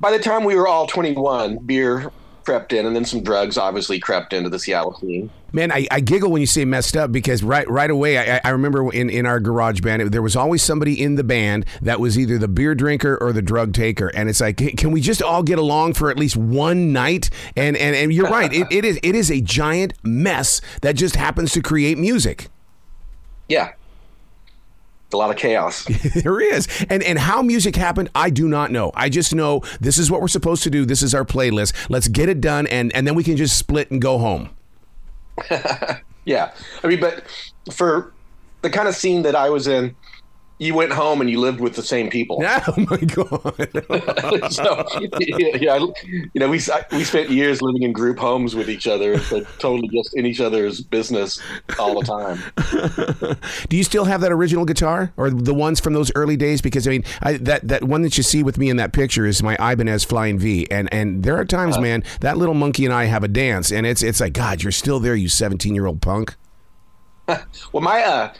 by 0.00 0.10
the 0.10 0.18
time 0.18 0.44
we 0.44 0.56
were 0.56 0.66
all 0.66 0.86
21, 0.88 1.58
beer 1.58 2.10
crept 2.44 2.72
in, 2.72 2.86
and 2.86 2.94
then 2.94 3.04
some 3.04 3.22
drugs 3.22 3.56
obviously 3.56 4.00
crept 4.00 4.32
into 4.32 4.50
the 4.50 4.58
Seattle 4.58 4.94
scene. 4.94 5.30
Man, 5.54 5.70
I, 5.70 5.86
I 5.88 6.00
giggle 6.00 6.32
when 6.32 6.40
you 6.40 6.48
say 6.48 6.64
messed 6.64 6.96
up 6.96 7.12
because 7.12 7.44
right 7.44 7.68
right 7.70 7.90
away 7.90 8.18
I, 8.18 8.40
I 8.42 8.50
remember 8.50 8.92
in, 8.92 9.08
in 9.08 9.24
our 9.24 9.38
garage 9.38 9.80
band 9.82 10.02
it, 10.02 10.10
there 10.10 10.20
was 10.20 10.34
always 10.34 10.64
somebody 10.64 11.00
in 11.00 11.14
the 11.14 11.22
band 11.22 11.64
that 11.80 12.00
was 12.00 12.18
either 12.18 12.38
the 12.38 12.48
beer 12.48 12.74
drinker 12.74 13.16
or 13.20 13.32
the 13.32 13.40
drug 13.40 13.72
taker, 13.72 14.08
and 14.08 14.28
it's 14.28 14.40
like, 14.40 14.56
can 14.56 14.90
we 14.90 15.00
just 15.00 15.22
all 15.22 15.44
get 15.44 15.60
along 15.60 15.94
for 15.94 16.10
at 16.10 16.18
least 16.18 16.36
one 16.36 16.92
night? 16.92 17.30
And 17.56 17.76
and, 17.76 17.94
and 17.94 18.12
you're 18.12 18.28
right, 18.28 18.52
it, 18.52 18.66
it 18.72 18.84
is 18.84 18.98
it 19.04 19.14
is 19.14 19.30
a 19.30 19.40
giant 19.40 19.94
mess 20.02 20.60
that 20.82 20.96
just 20.96 21.14
happens 21.14 21.52
to 21.52 21.62
create 21.62 21.98
music. 21.98 22.48
Yeah, 23.48 23.74
a 25.12 25.16
lot 25.16 25.30
of 25.30 25.36
chaos. 25.36 25.84
there 26.24 26.40
is. 26.40 26.66
And 26.90 27.00
and 27.02 27.16
how 27.16 27.42
music 27.42 27.76
happened, 27.76 28.10
I 28.12 28.30
do 28.30 28.48
not 28.48 28.72
know. 28.72 28.90
I 28.94 29.08
just 29.08 29.32
know 29.32 29.62
this 29.80 29.98
is 29.98 30.10
what 30.10 30.20
we're 30.20 30.26
supposed 30.26 30.64
to 30.64 30.70
do. 30.70 30.84
This 30.84 31.02
is 31.02 31.14
our 31.14 31.24
playlist. 31.24 31.88
Let's 31.88 32.08
get 32.08 32.28
it 32.28 32.40
done 32.40 32.66
and 32.66 32.92
and 32.94 33.06
then 33.06 33.14
we 33.14 33.22
can 33.22 33.36
just 33.36 33.56
split 33.56 33.92
and 33.92 34.02
go 34.02 34.18
home. 34.18 34.50
yeah. 36.24 36.52
I 36.82 36.86
mean, 36.86 37.00
but 37.00 37.24
for 37.72 38.14
the 38.62 38.70
kind 38.70 38.88
of 38.88 38.94
scene 38.94 39.22
that 39.22 39.34
I 39.34 39.50
was 39.50 39.66
in, 39.66 39.96
you 40.58 40.74
went 40.74 40.92
home 40.92 41.20
and 41.20 41.28
you 41.28 41.40
lived 41.40 41.60
with 41.60 41.74
the 41.74 41.82
same 41.82 42.10
people. 42.10 42.42
Oh 42.66 42.74
my 42.76 42.96
god! 42.96 44.52
so 44.52 44.86
yeah, 45.18 45.56
yeah, 45.56 45.86
you 46.02 46.28
know, 46.36 46.48
we 46.48 46.60
we 46.92 47.04
spent 47.04 47.30
years 47.30 47.60
living 47.60 47.82
in 47.82 47.92
group 47.92 48.18
homes 48.18 48.54
with 48.54 48.70
each 48.70 48.86
other, 48.86 49.20
but 49.30 49.44
totally 49.58 49.88
just 49.88 50.14
in 50.14 50.24
each 50.24 50.40
other's 50.40 50.80
business 50.80 51.40
all 51.78 52.00
the 52.00 52.06
time. 52.06 53.36
Do 53.68 53.76
you 53.76 53.84
still 53.84 54.04
have 54.04 54.20
that 54.20 54.32
original 54.32 54.64
guitar, 54.64 55.12
or 55.16 55.30
the 55.30 55.52
ones 55.52 55.80
from 55.80 55.92
those 55.92 56.12
early 56.14 56.36
days? 56.36 56.60
Because 56.60 56.86
I 56.86 56.90
mean, 56.90 57.04
I, 57.22 57.34
that 57.38 57.66
that 57.68 57.84
one 57.84 58.02
that 58.02 58.16
you 58.16 58.22
see 58.22 58.42
with 58.42 58.56
me 58.56 58.70
in 58.70 58.76
that 58.76 58.92
picture 58.92 59.26
is 59.26 59.42
my 59.42 59.56
Ibanez 59.56 60.04
Flying 60.04 60.38
V, 60.38 60.66
and 60.70 60.92
and 60.92 61.22
there 61.22 61.36
are 61.36 61.44
times, 61.44 61.76
uh, 61.76 61.80
man, 61.80 62.04
that 62.20 62.36
little 62.38 62.54
monkey 62.54 62.84
and 62.84 62.94
I 62.94 63.04
have 63.04 63.24
a 63.24 63.28
dance, 63.28 63.72
and 63.72 63.86
it's 63.86 64.02
it's 64.02 64.20
like, 64.20 64.32
God, 64.32 64.62
you're 64.62 64.72
still 64.72 65.00
there, 65.00 65.14
you 65.14 65.28
17 65.28 65.74
year 65.74 65.86
old 65.86 66.00
punk. 66.00 66.34
well, 67.28 67.82
my 67.82 68.02
uh, 68.02 68.32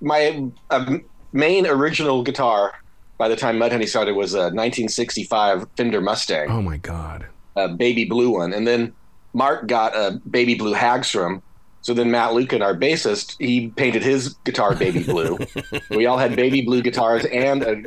my 0.00 0.50
um, 0.70 1.04
main 1.32 1.66
original 1.66 2.22
guitar 2.22 2.72
by 3.18 3.28
the 3.28 3.36
time 3.36 3.58
Mudhoney 3.58 3.88
started 3.88 4.14
was 4.14 4.34
a 4.34 4.50
1965 4.50 5.66
Fender 5.76 6.00
Mustang. 6.00 6.50
Oh 6.50 6.62
my 6.62 6.76
god, 6.76 7.26
a 7.56 7.68
baby 7.68 8.04
blue 8.04 8.30
one, 8.30 8.52
and 8.52 8.66
then 8.66 8.92
Mark 9.32 9.66
got 9.66 9.94
a 9.94 10.20
baby 10.30 10.54
blue 10.54 10.74
Hagstrom. 10.74 11.42
So 11.80 11.94
then 11.94 12.10
Matt 12.10 12.34
Lukin, 12.34 12.60
our 12.60 12.74
bassist, 12.74 13.36
he 13.38 13.68
painted 13.68 14.02
his 14.02 14.34
guitar 14.44 14.74
baby 14.74 15.04
blue. 15.04 15.38
we 15.90 16.06
all 16.06 16.18
had 16.18 16.36
baby 16.36 16.60
blue 16.60 16.82
guitars 16.82 17.24
and 17.26 17.62
a 17.62 17.82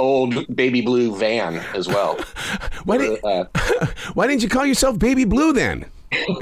old 0.00 0.56
baby 0.56 0.80
blue 0.80 1.14
van 1.14 1.56
as 1.74 1.86
well. 1.86 2.18
Why, 2.84 2.96
did, 2.98 3.22
uh, 3.22 3.44
why 4.14 4.26
didn't 4.26 4.42
you 4.42 4.48
call 4.48 4.64
yourself 4.64 4.98
Baby 4.98 5.24
Blue 5.24 5.52
then? 5.52 5.84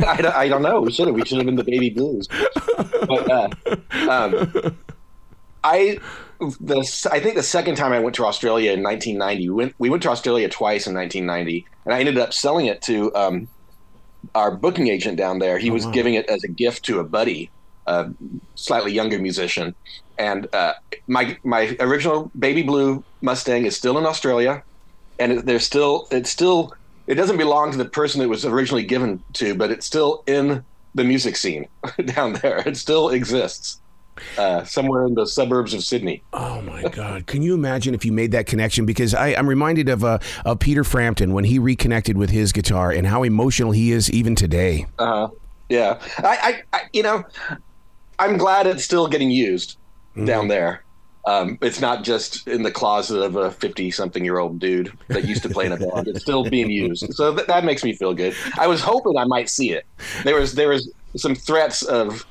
I, 0.07 0.23
don't, 0.23 0.35
I 0.35 0.49
don't 0.49 0.63
know. 0.63 0.81
We 0.81 0.93
should 0.93 1.09
have. 1.09 1.17
We 1.17 1.25
should 1.25 1.39
have 1.39 1.47
been 1.47 1.57
the 1.57 1.65
Baby 1.65 1.91
Blues. 1.91 2.29
But 2.29 3.31
uh, 3.31 3.49
um, 4.09 4.77
I 5.69 5.99
the 6.41 7.09
I 7.13 7.21
think 7.21 7.35
the 7.35 7.43
second 7.43 7.75
time 7.75 7.93
I 7.93 7.99
went 7.99 8.15
to 8.17 8.25
Australia 8.25 8.73
in 8.73 8.83
1990, 8.83 9.49
we 9.49 9.55
went 9.55 9.75
we 9.79 9.91
went 9.91 10.03
to 10.05 10.11
Australia 10.11 10.49
twice 10.49 10.87
in 10.87 10.95
1990, 10.95 11.67
and 11.85 11.95
I 11.95 12.01
ended 12.01 12.19
up 12.19 12.33
selling 12.33 12.67
it 12.67 12.81
to 12.83 13.15
um, 13.15 13.49
our 14.35 14.51
booking 14.51 14.89
agent 14.89 15.19
down 15.19 15.41
there. 15.41 15.59
He 15.59 15.71
oh, 15.71 15.75
was 15.75 15.85
wow. 15.85 15.93
giving 15.93 16.15
it 16.15 16.29
as 16.29 16.43
a 16.45 16.49
gift 16.49 16.85
to 16.87 17.01
a 17.01 17.05
buddy, 17.05 17.51
a 17.87 18.11
slightly 18.55 18.93
younger 18.93 19.19
musician, 19.19 19.75
and 20.19 20.49
uh, 20.55 20.75
my 21.07 21.37
my 21.45 21.77
original 21.81 22.31
baby 22.39 22.63
blue 22.63 23.05
Mustang 23.21 23.67
is 23.67 23.77
still 23.77 23.99
in 23.99 24.07
Australia, 24.07 24.63
and 25.19 25.41
there's 25.41 25.67
still 25.67 26.09
it's 26.11 26.31
still 26.31 26.75
it 27.07 27.17
doesn't 27.17 27.37
belong 27.37 27.73
to 27.73 27.79
the 27.79 27.85
person 27.85 28.23
it 28.23 28.29
was 28.29 28.47
originally 28.47 28.85
given 28.85 29.23
to, 29.35 29.55
but 29.55 29.71
it's 29.71 29.87
still 29.87 30.23
in 30.27 30.65
the 30.95 31.05
music 31.05 31.37
scene 31.37 31.69
down 32.07 32.35
there. 32.35 32.59
It 32.59 32.77
still 32.77 33.11
exists 33.11 33.81
uh, 34.37 34.65
somewhere 34.65 35.07
in 35.07 35.15
the 35.15 35.27
suburbs 35.27 35.75
of 35.75 35.83
Sydney. 35.83 36.23
Oh 36.33 36.61
my 36.63 36.83
God! 36.89 37.27
Can 37.27 37.43
you 37.43 37.55
imagine 37.55 37.95
if 37.95 38.05
you 38.05 38.13
made 38.13 38.33
that 38.33 38.47
connection? 38.47 38.87
Because 38.87 39.15
I, 39.15 39.29
am 39.29 39.49
reminded 39.49 39.89
of 39.89 40.05
uh, 40.05 40.19
of 40.45 40.59
Peter 40.59 40.85
Frampton 40.85 41.33
when 41.33 41.45
he 41.45 41.59
reconnected 41.59 42.17
with 42.17 42.31
his 42.31 42.53
guitar 42.53 42.91
and 42.91 43.07
how 43.07 43.23
emotional 43.23 43.73
he 43.73 43.93
is 43.93 44.11
even 44.11 44.35
today. 44.35 44.87
Uh, 44.99 45.29
yeah, 45.69 46.01
I, 46.19 46.63
I, 46.73 46.79
I 46.79 46.81
you 46.93 47.03
know, 47.03 47.25
I'm 48.19 48.37
glad 48.37 48.67
it's 48.67 48.85
still 48.85 49.09
getting 49.09 49.31
used 49.31 49.77
mm-hmm. 50.13 50.25
down 50.25 50.49
there. 50.49 50.85
Um, 51.27 51.59
it's 51.61 51.81
not 51.81 52.05
just 52.05 52.49
in 52.49 52.63
the 52.63 52.71
closet 52.71 53.21
of 53.21 53.37
a 53.37 53.51
50 53.51 53.91
something 53.91 54.25
year 54.25 54.39
old 54.39 54.59
dude 54.59 54.91
that 55.09 55.27
used 55.27 55.43
to 55.43 55.51
play 55.51 55.67
in 55.67 55.73
a 55.73 55.77
band. 55.77 56.09
It's 56.09 56.23
still 56.23 56.49
being 56.49 56.71
used. 56.71 57.13
So 57.13 57.35
th- 57.35 57.47
that 57.49 57.65
makes 57.65 57.85
me 57.85 57.93
feel 57.93 58.15
good. 58.15 58.35
I 58.57 58.67
was 58.67 58.81
hoping 58.81 59.19
I 59.19 59.25
might 59.25 59.51
see 59.51 59.73
it. 59.73 59.85
There 60.25 60.37
was, 60.37 60.55
there 60.55 60.71
was 60.71 60.91
some 61.17 61.35
threats 61.35 61.83
of 61.83 62.25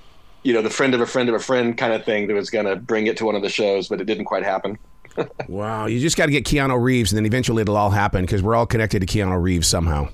you 0.44 0.54
know 0.54 0.62
the 0.62 0.70
friend 0.70 0.94
of 0.94 1.02
a 1.02 1.06
friend 1.06 1.30
of 1.30 1.36
a 1.36 1.40
friend 1.40 1.78
kind 1.78 1.94
of 1.94 2.06
thing 2.06 2.28
that 2.28 2.34
was 2.34 2.50
going 2.50 2.66
to 2.66 2.76
bring 2.76 3.08
it 3.08 3.18
to 3.18 3.26
one 3.26 3.36
of 3.36 3.42
the 3.42 3.50
shows, 3.50 3.88
but 3.88 4.02
it 4.02 4.06
didn't 4.06 4.26
quite 4.26 4.44
happen. 4.44 4.78
wow, 5.48 5.86
you 5.86 6.00
just 6.00 6.18
got 6.18 6.28
to 6.28 6.32
get 6.32 6.46
Keanu 6.46 6.82
Reeves, 6.82 7.12
and 7.12 7.18
then 7.18 7.26
eventually 7.26 7.62
it'll 7.62 7.78
all 7.78 7.90
happen 7.90 8.22
because 8.22 8.42
we're 8.42 8.56
all 8.56 8.68
connected 8.68 9.00
to 9.00 9.06
Keanu 9.06 9.42
Reeves 9.42 9.68
somehow. 9.68 10.10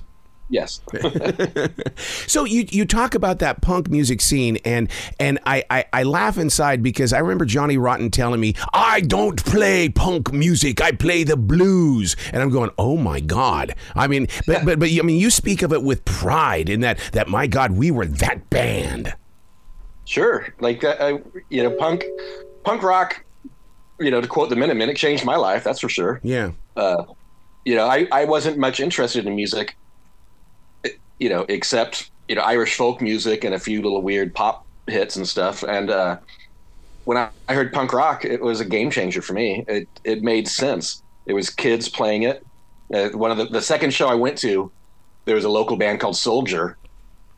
Yes. 0.50 0.80
so 2.26 2.44
you 2.44 2.66
you 2.70 2.84
talk 2.84 3.14
about 3.14 3.38
that 3.38 3.62
punk 3.62 3.88
music 3.88 4.20
scene 4.20 4.58
and 4.64 4.90
and 5.18 5.38
I, 5.46 5.64
I, 5.70 5.84
I 5.92 6.02
laugh 6.02 6.38
inside 6.38 6.82
because 6.82 7.12
I 7.12 7.18
remember 7.18 7.44
Johnny 7.44 7.78
Rotten 7.78 8.10
telling 8.10 8.40
me 8.40 8.54
I 8.72 9.00
don't 9.00 9.42
play 9.44 9.88
punk 9.88 10.32
music 10.32 10.82
I 10.82 10.92
play 10.92 11.24
the 11.24 11.36
blues 11.36 12.14
and 12.32 12.42
I'm 12.42 12.50
going 12.50 12.70
oh 12.78 12.96
my 12.96 13.20
god 13.20 13.74
I 13.94 14.06
mean 14.06 14.28
but 14.46 14.64
but 14.64 14.78
but 14.78 14.90
I 14.90 15.02
mean 15.02 15.18
you 15.18 15.30
speak 15.30 15.62
of 15.62 15.72
it 15.72 15.82
with 15.82 16.04
pride 16.04 16.68
in 16.68 16.80
that 16.80 16.98
that 17.12 17.28
my 17.28 17.46
god 17.46 17.72
we 17.72 17.90
were 17.90 18.06
that 18.06 18.50
band. 18.50 19.14
Sure, 20.04 20.46
like 20.60 20.84
uh, 20.84 20.96
uh, 20.98 21.18
you 21.48 21.62
know, 21.62 21.70
punk, 21.70 22.04
punk 22.64 22.82
rock. 22.82 23.24
You 24.00 24.10
know, 24.10 24.20
to 24.20 24.26
quote 24.26 24.50
the 24.50 24.56
Minutemen, 24.56 24.90
it 24.90 24.96
changed 24.96 25.24
my 25.24 25.36
life. 25.36 25.62
That's 25.62 25.80
for 25.80 25.88
sure. 25.88 26.20
Yeah. 26.22 26.50
Uh, 26.76 27.04
you 27.64 27.74
know, 27.76 27.86
I, 27.86 28.06
I 28.10 28.24
wasn't 28.24 28.58
much 28.58 28.80
interested 28.80 29.24
in 29.26 29.34
music. 29.36 29.76
You 31.18 31.28
know, 31.28 31.46
except 31.48 32.10
you 32.28 32.34
know 32.34 32.42
Irish 32.42 32.76
folk 32.76 33.00
music 33.00 33.44
and 33.44 33.54
a 33.54 33.58
few 33.58 33.80
little 33.80 34.02
weird 34.02 34.34
pop 34.34 34.66
hits 34.86 35.16
and 35.16 35.26
stuff. 35.26 35.62
And 35.62 35.90
uh, 35.90 36.18
when 37.04 37.16
I, 37.16 37.28
I 37.48 37.54
heard 37.54 37.72
punk 37.72 37.92
rock, 37.92 38.24
it 38.24 38.42
was 38.42 38.60
a 38.60 38.64
game 38.64 38.90
changer 38.90 39.22
for 39.22 39.32
me. 39.32 39.64
It 39.68 39.88
it 40.02 40.22
made 40.22 40.48
sense. 40.48 41.02
It 41.26 41.32
was 41.32 41.48
kids 41.50 41.88
playing 41.88 42.24
it. 42.24 42.44
Uh, 42.92 43.08
one 43.10 43.30
of 43.30 43.36
the 43.38 43.46
the 43.46 43.62
second 43.62 43.94
show 43.94 44.08
I 44.08 44.14
went 44.14 44.36
to, 44.38 44.70
there 45.24 45.36
was 45.36 45.44
a 45.44 45.48
local 45.48 45.76
band 45.76 46.00
called 46.00 46.16
Soldier, 46.16 46.76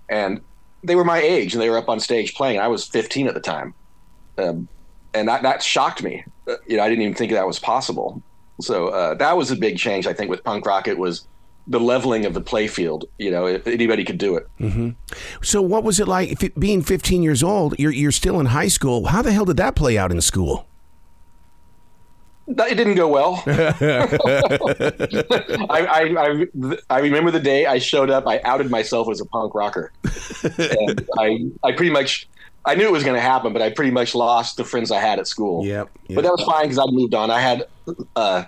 and 0.08 0.40
they 0.86 0.96
were 0.96 1.04
my 1.04 1.20
age 1.20 1.52
and 1.52 1.62
they 1.62 1.70
were 1.70 1.78
up 1.78 1.88
on 1.88 2.00
stage 2.00 2.34
playing. 2.34 2.58
I 2.58 2.68
was 2.68 2.84
15 2.84 3.28
at 3.28 3.34
the 3.34 3.40
time, 3.40 3.74
um, 4.38 4.68
and 5.14 5.28
that 5.28 5.42
that 5.42 5.62
shocked 5.62 6.02
me. 6.02 6.24
Uh, 6.48 6.54
you 6.66 6.76
know, 6.76 6.82
I 6.82 6.88
didn't 6.88 7.02
even 7.02 7.14
think 7.14 7.32
that 7.32 7.46
was 7.46 7.58
possible. 7.58 8.22
So 8.60 8.88
uh, 8.88 9.14
that 9.14 9.36
was 9.36 9.50
a 9.50 9.56
big 9.56 9.76
change, 9.76 10.06
I 10.06 10.12
think, 10.12 10.30
with 10.30 10.42
punk 10.44 10.64
rock. 10.64 10.88
It 10.88 10.98
was 10.98 11.26
the 11.66 11.80
leveling 11.80 12.24
of 12.24 12.34
the 12.34 12.40
playfield. 12.40 13.04
You 13.18 13.30
know, 13.30 13.46
anybody 13.46 14.04
could 14.04 14.18
do 14.18 14.36
it. 14.36 14.46
Mm-hmm. 14.60 14.90
So, 15.42 15.60
what 15.60 15.84
was 15.84 16.00
it 16.00 16.08
like 16.08 16.42
it, 16.42 16.58
being 16.58 16.82
15 16.82 17.22
years 17.22 17.42
old? 17.42 17.78
You're 17.78 17.92
you're 17.92 18.12
still 18.12 18.40
in 18.40 18.46
high 18.46 18.68
school. 18.68 19.06
How 19.06 19.22
the 19.22 19.32
hell 19.32 19.44
did 19.44 19.56
that 19.58 19.76
play 19.76 19.98
out 19.98 20.10
in 20.10 20.20
school? 20.20 20.66
It 22.48 22.76
didn't 22.76 22.94
go 22.94 23.08
well. 23.08 23.42
I, 23.46 24.06
I, 25.70 26.02
I, 26.16 26.46
I, 26.88 26.98
remember 27.00 27.32
the 27.32 27.40
day 27.40 27.66
I 27.66 27.78
showed 27.78 28.08
up. 28.08 28.26
I 28.26 28.40
outed 28.44 28.70
myself 28.70 29.10
as 29.10 29.20
a 29.20 29.24
punk 29.24 29.54
rocker, 29.54 29.90
and 30.58 31.08
I 31.18 31.46
I 31.64 31.72
pretty 31.72 31.90
much 31.90 32.28
I 32.64 32.76
knew 32.76 32.84
it 32.84 32.92
was 32.92 33.02
going 33.02 33.16
to 33.16 33.20
happen, 33.20 33.52
but 33.52 33.62
I 33.62 33.70
pretty 33.70 33.90
much 33.90 34.14
lost 34.14 34.56
the 34.56 34.64
friends 34.64 34.92
I 34.92 35.00
had 35.00 35.18
at 35.18 35.26
school. 35.26 35.64
Yep. 35.64 35.90
yep. 36.08 36.14
But 36.14 36.22
that 36.22 36.30
was 36.30 36.42
fine 36.42 36.64
because 36.64 36.78
I 36.78 36.84
moved 36.88 37.14
on. 37.14 37.30
I 37.32 37.40
had 37.40 37.66
uh, 38.14 38.44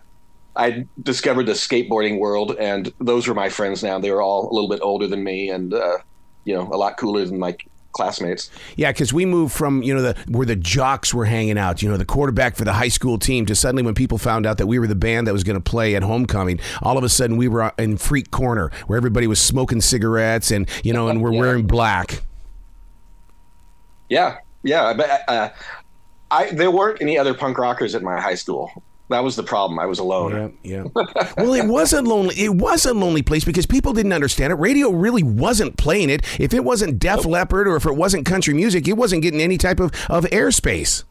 I 0.55 0.87
discovered 1.03 1.47
the 1.47 1.53
skateboarding 1.53 2.19
world, 2.19 2.57
and 2.59 2.93
those 3.01 3.27
were 3.27 3.35
my 3.35 3.49
friends 3.49 3.83
now. 3.83 3.99
They 3.99 4.11
were 4.11 4.23
all 4.23 4.49
a 4.49 4.53
little 4.53 4.69
bit 4.69 4.81
older 4.81 5.09
than 5.09 5.25
me, 5.25 5.51
and 5.51 5.75
uh, 5.75 5.99
you 6.45 6.55
know, 6.55 6.69
a 6.73 6.77
lot 6.77 6.99
cooler 6.99 7.25
than 7.25 7.39
my 7.39 7.57
classmates. 7.93 8.51
Yeah, 8.77 8.93
because 8.93 9.13
we 9.13 9.27
moved 9.27 9.55
from 9.55 9.83
you 9.83 9.95
know 9.95 10.03
the 10.03 10.17
where 10.29 10.47
the 10.47 10.57
jocks 10.57 11.13
were 11.13 11.25
hanging 11.25 11.59
out, 11.59 11.83
you 11.83 11.89
know, 11.89 11.97
the 11.97 12.05
quarterback 12.05 12.57
for 12.57 12.65
the 12.65 12.73
high 12.73 12.89
school 12.89 13.19
team, 13.19 13.47
to 13.47 13.55
suddenly 13.55 13.83
when 13.83 13.95
people 13.95 14.19
found 14.19 14.47
out 14.47 14.59
that 14.59 14.67
we 14.67 14.79
were 14.79 14.87
the 14.87 14.95
band 14.95 15.27
that 15.27 15.33
was 15.33 15.45
going 15.45 15.61
to 15.61 15.71
play 15.71 15.95
at 15.95 16.03
homecoming, 16.03 16.61
all 16.83 16.99
of 16.99 17.05
a 17.05 17.09
sudden 17.09 17.37
we 17.37 17.49
were 17.49 17.73
in 17.79 17.97
freak 17.97 18.31
corner 18.31 18.71
where 18.87 18.97
everybody 18.97 19.27
was 19.27 19.41
smoking 19.41 19.81
cigarettes 19.81 20.51
and 20.51 20.69
you 20.85 20.93
know 20.93 21.09
and 21.09 21.23
we're 21.23 21.33
yeah. 21.35 21.41
wearing 21.41 21.67
black. 21.67 22.23
Yeah, 24.09 24.39
yeah, 24.63 24.95
but 24.95 25.29
uh, 25.29 25.51
I 26.31 26.51
there 26.51 26.71
weren't 26.71 27.03
any 27.03 27.19
other 27.19 27.35
punk 27.35 27.59
rockers 27.59 27.95
at 27.95 28.03
my 28.03 28.21
high 28.21 28.35
school 28.35 28.71
that 29.09 29.25
was 29.25 29.37
the 29.37 29.43
problem. 29.43 29.79
I 29.79 29.87
was 29.87 29.99
alone. 29.99 30.55
Yeah, 30.63 30.83
yeah. 30.85 31.03
well, 31.37 31.55
it 31.55 31.67
was 31.67 31.93
a 31.93 32.03
lonely. 32.03 32.35
It 32.37 32.55
was 32.55 32.85
a 32.85 32.95
lonely 32.95 33.23
place 33.23 33.45
because 33.45 33.67
people 33.67 33.93
didn't 33.93 34.13
understand 34.13 34.53
it. 34.53 34.57
Radio 34.57 34.91
really 34.91 35.23
wasn't 35.23 35.77
playing 35.77 36.11
it. 36.11 36.25
If 36.39 36.53
it 36.53 36.65
wasn't 36.65 36.99
Def 36.99 37.25
Leppard 37.25 37.67
or 37.67 37.77
if 37.77 37.87
it 37.87 37.95
wasn't 37.95 38.27
country 38.27 38.55
music, 38.55 38.87
it 38.87 38.95
wasn't 38.95 39.23
getting 39.23 39.41
any 39.41 39.59
type 39.59 39.81
of 39.81 39.93
of 40.11 40.25
airspace. 40.27 41.05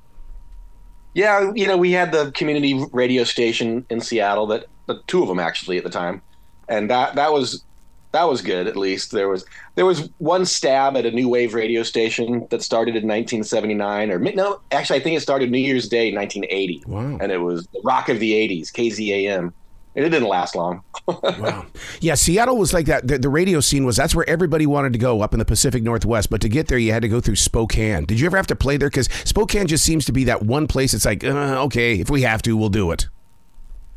Yeah, 1.14 1.52
you 1.56 1.66
know, 1.66 1.78
we 1.78 1.92
had 1.92 2.12
the 2.12 2.32
community 2.32 2.86
radio 2.92 3.24
station 3.24 3.86
in 3.90 4.02
Seattle 4.02 4.46
that 4.48 4.68
the 4.86 5.02
two 5.08 5.24
of 5.24 5.28
them 5.28 5.40
actually 5.40 5.78
at 5.78 5.84
the 5.84 5.90
time, 5.90 6.22
and 6.70 6.90
that 6.92 7.16
that 7.16 7.34
was 7.34 7.64
that 8.12 8.30
was 8.30 8.42
good. 8.42 8.68
At 8.68 8.76
least 8.76 9.12
there 9.12 9.30
was 9.30 9.46
there 9.76 9.86
was 9.86 10.10
one 10.18 10.46
stab 10.46 10.96
at 10.96 11.06
a 11.06 11.12
new 11.12 11.30
wave 11.30 11.54
radio 11.54 11.84
station 11.84 12.48
that 12.50 12.62
started 12.62 12.92
in 12.96 13.08
1979, 13.08 14.12
or 14.12 14.20
no, 14.20 14.62
actually 14.72 15.00
I 15.00 15.04
think 15.04 15.18
it 15.18 15.22
started 15.22 15.52
New 15.52 15.60
Year's 15.60 15.90
Day 15.90 16.14
1980. 16.14 16.84
Wow! 16.88 17.18
And 17.22 17.32
it 17.32 17.40
was 17.40 17.68
the 17.68 17.82
rock 17.84 18.10
of 18.10 18.20
the 18.20 18.32
80s, 18.32 18.72
KZAM. 18.72 19.54
And 19.96 20.06
it 20.06 20.10
didn't 20.10 20.28
last 20.28 20.56
long. 20.56 20.84
wow. 21.08 21.66
Yeah, 22.02 22.14
Seattle 22.14 22.56
was 22.58 22.72
like 22.72 22.86
that. 22.86 23.08
The, 23.08 23.18
the, 23.18 23.30
radio 23.30 23.60
scene 23.60 23.84
was 23.84 23.96
that's 23.96 24.14
where 24.14 24.30
everybody 24.30 24.68
wanted 24.68 24.94
to 24.94 25.00
go 25.00 25.22
up 25.22 25.34
in 25.34 25.40
the 25.40 25.46
Pacific 25.46 25.82
Northwest. 25.82 26.30
But 26.30 26.40
to 26.42 26.50
get 26.50 26.68
there, 26.68 26.78
you 26.78 26.92
had 26.92 27.02
to 27.02 27.08
go 27.08 27.20
through 27.20 27.38
Spokane. 27.38 28.06
Did 28.06 28.20
you 28.20 28.28
ever 28.28 28.38
have 28.38 28.46
to 28.48 28.56
play 28.56 28.78
there? 28.78 28.92
Because 28.92 29.10
Spokane 29.26 29.66
just 29.66 29.84
seems 29.84 30.06
to 30.06 30.12
be 30.12 30.24
that 30.26 30.44
one 30.44 30.68
place. 30.68 30.94
It's 30.94 31.06
like, 31.06 31.24
uh, 31.24 31.64
okay, 31.64 32.00
if 32.00 32.12
we 32.12 32.22
have 32.22 32.44
to, 32.44 32.56
we'll 32.56 32.70
do 32.70 32.92
it. 32.92 33.08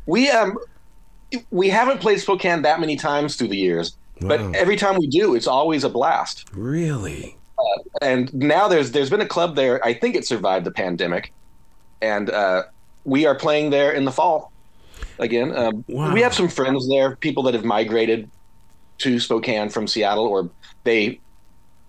We 0.07 0.31
um, 0.31 0.57
we 1.51 1.69
haven't 1.69 2.01
played 2.01 2.19
Spokane 2.19 2.63
that 2.63 2.79
many 2.79 2.95
times 2.95 3.35
through 3.35 3.49
the 3.49 3.57
years. 3.57 3.95
But 4.27 4.55
every 4.55 4.75
time 4.75 4.97
we 4.97 5.07
do, 5.07 5.35
it's 5.35 5.47
always 5.47 5.83
a 5.83 5.89
blast. 5.89 6.49
Really? 6.53 7.37
Uh, 7.57 7.81
and 8.01 8.33
now 8.33 8.67
there's 8.67 8.91
there's 8.91 9.09
been 9.09 9.21
a 9.21 9.27
club 9.27 9.55
there. 9.55 9.83
I 9.85 9.93
think 9.93 10.15
it 10.15 10.25
survived 10.25 10.65
the 10.65 10.71
pandemic, 10.71 11.33
and 12.01 12.29
uh, 12.29 12.63
we 13.03 13.25
are 13.25 13.35
playing 13.35 13.69
there 13.69 13.91
in 13.91 14.05
the 14.05 14.11
fall 14.11 14.51
again. 15.19 15.55
Um, 15.55 15.83
Wow. 15.87 16.13
We 16.13 16.21
have 16.21 16.33
some 16.33 16.49
friends 16.49 16.87
there, 16.89 17.15
people 17.17 17.43
that 17.43 17.53
have 17.53 17.65
migrated 17.65 18.29
to 18.99 19.19
Spokane 19.19 19.69
from 19.69 19.87
Seattle, 19.87 20.25
or 20.25 20.49
they 20.83 21.19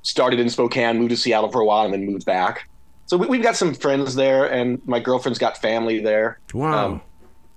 started 0.03 0.41
in 0.41 0.49
Spokane, 0.49 0.99
moved 0.99 1.11
to 1.11 1.17
Seattle 1.17 1.51
for 1.51 1.61
a 1.61 1.65
while, 1.65 1.85
and 1.85 1.95
then 1.95 2.05
moved 2.07 2.25
back. 2.25 2.69
So 3.07 3.17
we, 3.17 3.27
we've 3.27 3.43
got 3.43 3.57
some 3.57 3.75
friends 3.75 4.15
there, 4.15 4.51
and 4.51 4.81
my 4.87 5.01
girlfriend's 5.01 5.39
got 5.39 5.59
family 5.59 6.01
there. 6.01 6.39
Wow. 6.55 6.87
Um, 6.87 7.03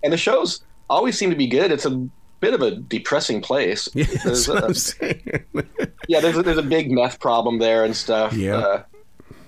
and 0.04 0.14
the 0.14 0.18
shows 0.18 0.64
always 0.90 1.18
seem 1.18 1.30
to 1.30 1.36
be 1.36 1.48
good. 1.48 1.72
It's 1.72 1.86
a 1.86 2.08
bit 2.40 2.54
of 2.54 2.62
a 2.62 2.72
depressing 2.72 3.42
place. 3.42 3.88
Yeah, 3.96 4.06
There's 4.24 4.50
a- 4.50 5.14
yeah, 6.08 6.20
there's 6.20 6.38
a, 6.38 6.44
there's 6.44 6.58
a 6.58 6.64
big 6.64 6.92
meth 6.92 7.20
problem 7.20 7.60
there 7.60 7.84
and 7.84 7.96
stuff. 7.96 8.34
Yeah. 8.34 8.58
Uh, 8.58 8.84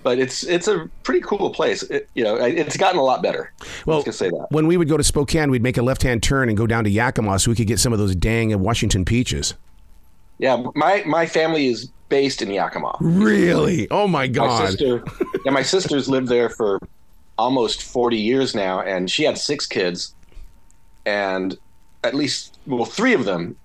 but 0.04 0.20
it's 0.20 0.44
it's 0.46 0.68
a 0.70 0.90
pretty 1.04 1.20
cool 1.22 1.50
place. 1.50 1.84
It, 1.84 2.08
you 2.14 2.24
know, 2.24 2.36
it's 2.36 2.78
gotten 2.78 2.98
a 2.98 3.04
lot 3.04 3.22
better. 3.22 3.52
Well, 3.86 4.04
say 4.04 4.30
that. 4.30 4.48
when 4.52 4.66
we 4.68 4.78
would 4.78 4.88
go 4.88 4.96
to 4.96 5.04
Spokane, 5.04 5.52
we'd 5.52 5.62
make 5.64 5.78
a 5.78 5.82
left-hand 5.82 6.24
turn 6.24 6.48
and 6.48 6.58
go 6.58 6.66
down 6.66 6.86
to 6.86 6.90
Yakima 6.90 7.40
so 7.40 7.52
we 7.52 7.56
could 7.56 7.68
get 7.68 7.80
some 7.80 7.92
of 7.92 8.00
those 8.00 8.16
dang 8.16 8.58
Washington 8.62 9.04
peaches. 9.04 9.54
Yeah, 10.38 10.64
my 10.76 11.04
my 11.06 11.26
family 11.26 11.68
is 11.68 11.90
based 12.08 12.42
in 12.42 12.52
Yakima. 12.52 12.96
Really? 13.02 13.90
Oh 13.92 14.08
my 14.08 14.28
god! 14.28 14.62
My 14.62 14.70
sister, 14.70 15.04
yeah, 15.44 15.52
my 15.52 15.64
sister's 15.64 16.08
lived 16.08 16.30
there 16.30 16.50
for 16.50 16.80
almost 17.38 17.84
40 17.84 18.18
years 18.18 18.56
now, 18.56 18.80
and 18.80 19.12
she 19.12 19.24
had 19.24 19.38
six 19.38 19.66
kids, 19.66 20.16
and 21.06 21.58
at 22.08 22.16
least 22.16 22.58
well, 22.66 22.86
three 22.86 23.14
of 23.14 23.26
them 23.26 23.56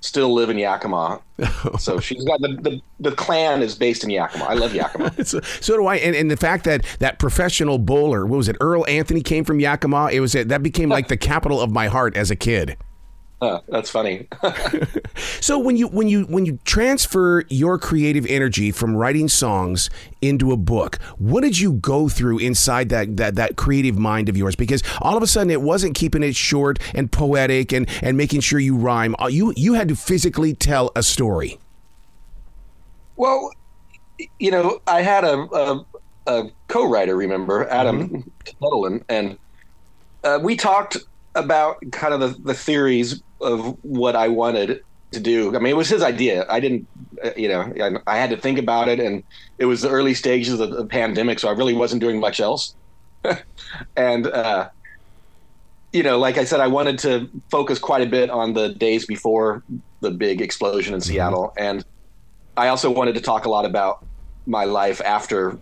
still 0.00 0.32
live 0.32 0.50
in 0.50 0.58
Yakima. 0.58 1.20
so 1.78 1.98
she's 1.98 2.24
got 2.24 2.40
the, 2.40 2.48
the 2.48 2.80
the 3.00 3.12
clan 3.12 3.62
is 3.62 3.74
based 3.74 4.04
in 4.04 4.10
Yakima. 4.10 4.44
I 4.44 4.54
love 4.54 4.74
Yakima. 4.74 5.12
so, 5.24 5.40
so 5.40 5.76
do 5.76 5.86
I, 5.86 5.96
and, 5.96 6.14
and 6.14 6.30
the 6.30 6.36
fact 6.36 6.64
that 6.64 6.84
that 7.00 7.18
professional 7.18 7.78
bowler, 7.78 8.26
what 8.26 8.36
was 8.36 8.48
it? 8.48 8.56
Earl 8.60 8.86
Anthony 8.86 9.22
came 9.22 9.44
from 9.44 9.60
Yakima. 9.60 10.10
It 10.12 10.20
was 10.20 10.32
that 10.32 10.62
became 10.62 10.88
like 10.88 11.08
the 11.08 11.16
capital 11.16 11.60
of 11.60 11.70
my 11.70 11.88
heart 11.88 12.16
as 12.16 12.30
a 12.30 12.36
kid. 12.36 12.76
Huh, 13.40 13.60
that's 13.68 13.90
funny. 13.90 14.26
So 15.40 15.58
when 15.58 15.76
you 15.76 15.88
when 15.88 16.08
you 16.08 16.24
when 16.24 16.44
you 16.46 16.58
transfer 16.64 17.44
your 17.48 17.78
creative 17.78 18.26
energy 18.26 18.70
from 18.70 18.94
writing 18.94 19.28
songs 19.28 19.88
into 20.20 20.52
a 20.52 20.56
book, 20.56 20.96
what 21.16 21.42
did 21.42 21.58
you 21.58 21.72
go 21.74 22.08
through 22.08 22.38
inside 22.38 22.88
that 22.90 23.16
that 23.16 23.36
that 23.36 23.56
creative 23.56 23.96
mind 23.96 24.28
of 24.28 24.36
yours? 24.36 24.54
Because 24.56 24.82
all 25.00 25.16
of 25.16 25.22
a 25.22 25.26
sudden 25.26 25.50
it 25.50 25.62
wasn't 25.62 25.94
keeping 25.94 26.22
it 26.22 26.36
short 26.36 26.78
and 26.94 27.10
poetic 27.10 27.72
and 27.72 27.88
and 28.02 28.16
making 28.16 28.40
sure 28.40 28.58
you 28.60 28.76
rhyme. 28.76 29.14
Uh, 29.18 29.28
You 29.28 29.54
you 29.56 29.74
had 29.74 29.88
to 29.88 29.96
physically 29.96 30.54
tell 30.54 30.90
a 30.94 31.02
story. 31.02 31.58
Well, 33.16 33.50
you 34.38 34.50
know, 34.50 34.80
I 34.86 35.02
had 35.02 35.24
a 35.24 35.38
a, 35.54 35.86
a 36.26 36.50
co-writer, 36.68 37.16
remember 37.16 37.68
Adam 37.68 38.30
Tepedelen, 38.44 39.02
and 39.08 39.38
uh, 40.24 40.38
we 40.42 40.56
talked 40.56 40.98
about 41.34 41.76
kind 41.92 42.14
of 42.14 42.20
the, 42.20 42.42
the 42.42 42.54
theories 42.54 43.22
of 43.40 43.76
what 43.82 44.16
I 44.16 44.28
wanted 44.28 44.80
to 45.12 45.20
do. 45.20 45.54
I 45.54 45.58
mean, 45.58 45.70
it 45.72 45.76
was 45.76 45.88
his 45.88 46.02
idea. 46.02 46.44
I 46.50 46.60
didn't, 46.60 46.86
uh, 47.24 47.30
you 47.36 47.48
know, 47.48 47.72
I, 48.06 48.14
I 48.14 48.18
had 48.18 48.30
to 48.30 48.36
think 48.36 48.58
about 48.58 48.88
it, 48.88 49.00
and 49.00 49.22
it 49.58 49.64
was 49.66 49.80
the 49.82 49.88
early 49.88 50.14
stages 50.14 50.60
of 50.60 50.70
the 50.70 50.86
pandemic, 50.86 51.38
so 51.38 51.48
I 51.48 51.52
really 51.52 51.74
wasn't 51.74 52.00
doing 52.00 52.20
much 52.20 52.40
else. 52.40 52.74
and 53.96 54.26
uh, 54.26 54.68
you 55.92 56.02
know, 56.02 56.18
like 56.18 56.36
I 56.36 56.44
said, 56.44 56.60
I 56.60 56.66
wanted 56.66 56.98
to 57.00 57.28
focus 57.50 57.78
quite 57.78 58.02
a 58.02 58.06
bit 58.10 58.28
on 58.30 58.52
the 58.52 58.74
days 58.74 59.06
before 59.06 59.62
the 60.00 60.10
big 60.10 60.40
explosion 60.42 60.94
in 60.94 61.00
Seattle, 61.00 61.52
and 61.58 61.84
I 62.56 62.68
also 62.68 62.90
wanted 62.90 63.14
to 63.14 63.20
talk 63.20 63.46
a 63.46 63.50
lot 63.50 63.64
about 63.64 64.04
my 64.46 64.64
life 64.64 65.00
after 65.04 65.58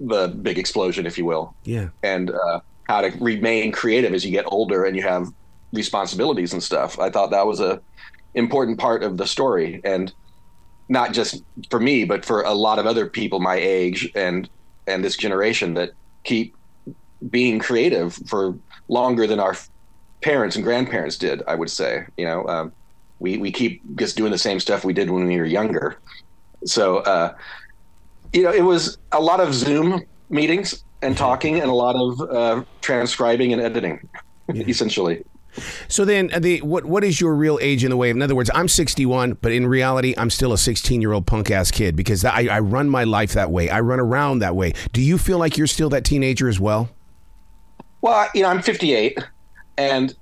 the 0.00 0.28
big 0.28 0.58
explosion, 0.58 1.06
if 1.06 1.18
you 1.18 1.24
will, 1.24 1.56
Yeah. 1.64 1.88
and 2.02 2.30
uh, 2.30 2.60
how 2.88 3.02
to 3.02 3.12
remain 3.20 3.70
creative 3.70 4.14
as 4.14 4.24
you 4.24 4.30
get 4.30 4.44
older 4.48 4.84
and 4.84 4.96
you 4.96 5.02
have 5.02 5.30
responsibilities 5.72 6.52
and 6.52 6.62
stuff. 6.62 6.98
I 6.98 7.10
thought 7.10 7.30
that 7.30 7.46
was 7.46 7.60
a 7.60 7.80
important 8.34 8.78
part 8.78 9.02
of 9.02 9.16
the 9.16 9.26
story, 9.26 9.80
and 9.84 10.12
not 10.88 11.12
just 11.12 11.42
for 11.70 11.80
me, 11.80 12.04
but 12.04 12.24
for 12.24 12.42
a 12.42 12.52
lot 12.52 12.78
of 12.78 12.86
other 12.86 13.06
people 13.06 13.40
my 13.40 13.56
age 13.56 14.10
and 14.14 14.48
and 14.86 15.04
this 15.04 15.16
generation 15.16 15.74
that 15.74 15.90
keep 16.24 16.56
being 17.30 17.58
creative 17.58 18.14
for 18.26 18.56
longer 18.88 19.26
than 19.26 19.38
our 19.38 19.54
parents 20.22 20.56
and 20.56 20.64
grandparents 20.64 21.18
did. 21.18 21.42
I 21.46 21.54
would 21.54 21.70
say, 21.70 22.06
you 22.16 22.24
know, 22.24 22.46
um, 22.46 22.72
we 23.18 23.36
we 23.36 23.52
keep 23.52 23.82
just 23.96 24.16
doing 24.16 24.32
the 24.32 24.38
same 24.38 24.60
stuff 24.60 24.84
we 24.84 24.94
did 24.94 25.10
when 25.10 25.26
we 25.26 25.36
were 25.36 25.44
younger. 25.44 25.98
So, 26.64 26.98
uh, 26.98 27.34
you 28.32 28.42
know, 28.42 28.52
it 28.52 28.62
was 28.62 28.98
a 29.12 29.20
lot 29.20 29.40
of 29.40 29.54
Zoom 29.54 30.02
meetings 30.30 30.84
and 31.02 31.16
talking, 31.16 31.60
and 31.60 31.70
a 31.70 31.74
lot 31.74 31.96
of 31.96 32.20
uh, 32.30 32.64
transcribing 32.80 33.52
and 33.52 33.62
editing, 33.62 34.08
essentially. 34.48 35.24
So 35.88 36.04
then, 36.04 36.30
uh, 36.32 36.38
the 36.38 36.60
what 36.62 36.84
what 36.84 37.04
is 37.04 37.20
your 37.20 37.34
real 37.34 37.58
age 37.60 37.84
in 37.84 37.90
the 37.90 37.96
way? 37.96 38.10
In 38.10 38.22
other 38.22 38.34
words, 38.34 38.50
I'm 38.54 38.68
61, 38.68 39.34
but 39.40 39.52
in 39.52 39.66
reality, 39.66 40.14
I'm 40.16 40.30
still 40.30 40.52
a 40.52 40.58
16 40.58 41.00
year 41.00 41.12
old 41.12 41.26
punk 41.26 41.50
ass 41.50 41.70
kid 41.70 41.96
because 41.96 42.24
I, 42.24 42.46
I 42.50 42.60
run 42.60 42.88
my 42.88 43.04
life 43.04 43.32
that 43.32 43.50
way. 43.50 43.68
I 43.70 43.80
run 43.80 44.00
around 44.00 44.40
that 44.40 44.54
way. 44.54 44.72
Do 44.92 45.00
you 45.00 45.18
feel 45.18 45.38
like 45.38 45.56
you're 45.56 45.66
still 45.66 45.88
that 45.90 46.04
teenager 46.04 46.48
as 46.48 46.60
well? 46.60 46.90
Well, 48.00 48.28
you 48.34 48.42
know, 48.42 48.48
I'm 48.48 48.62
58, 48.62 49.18
and 49.76 50.14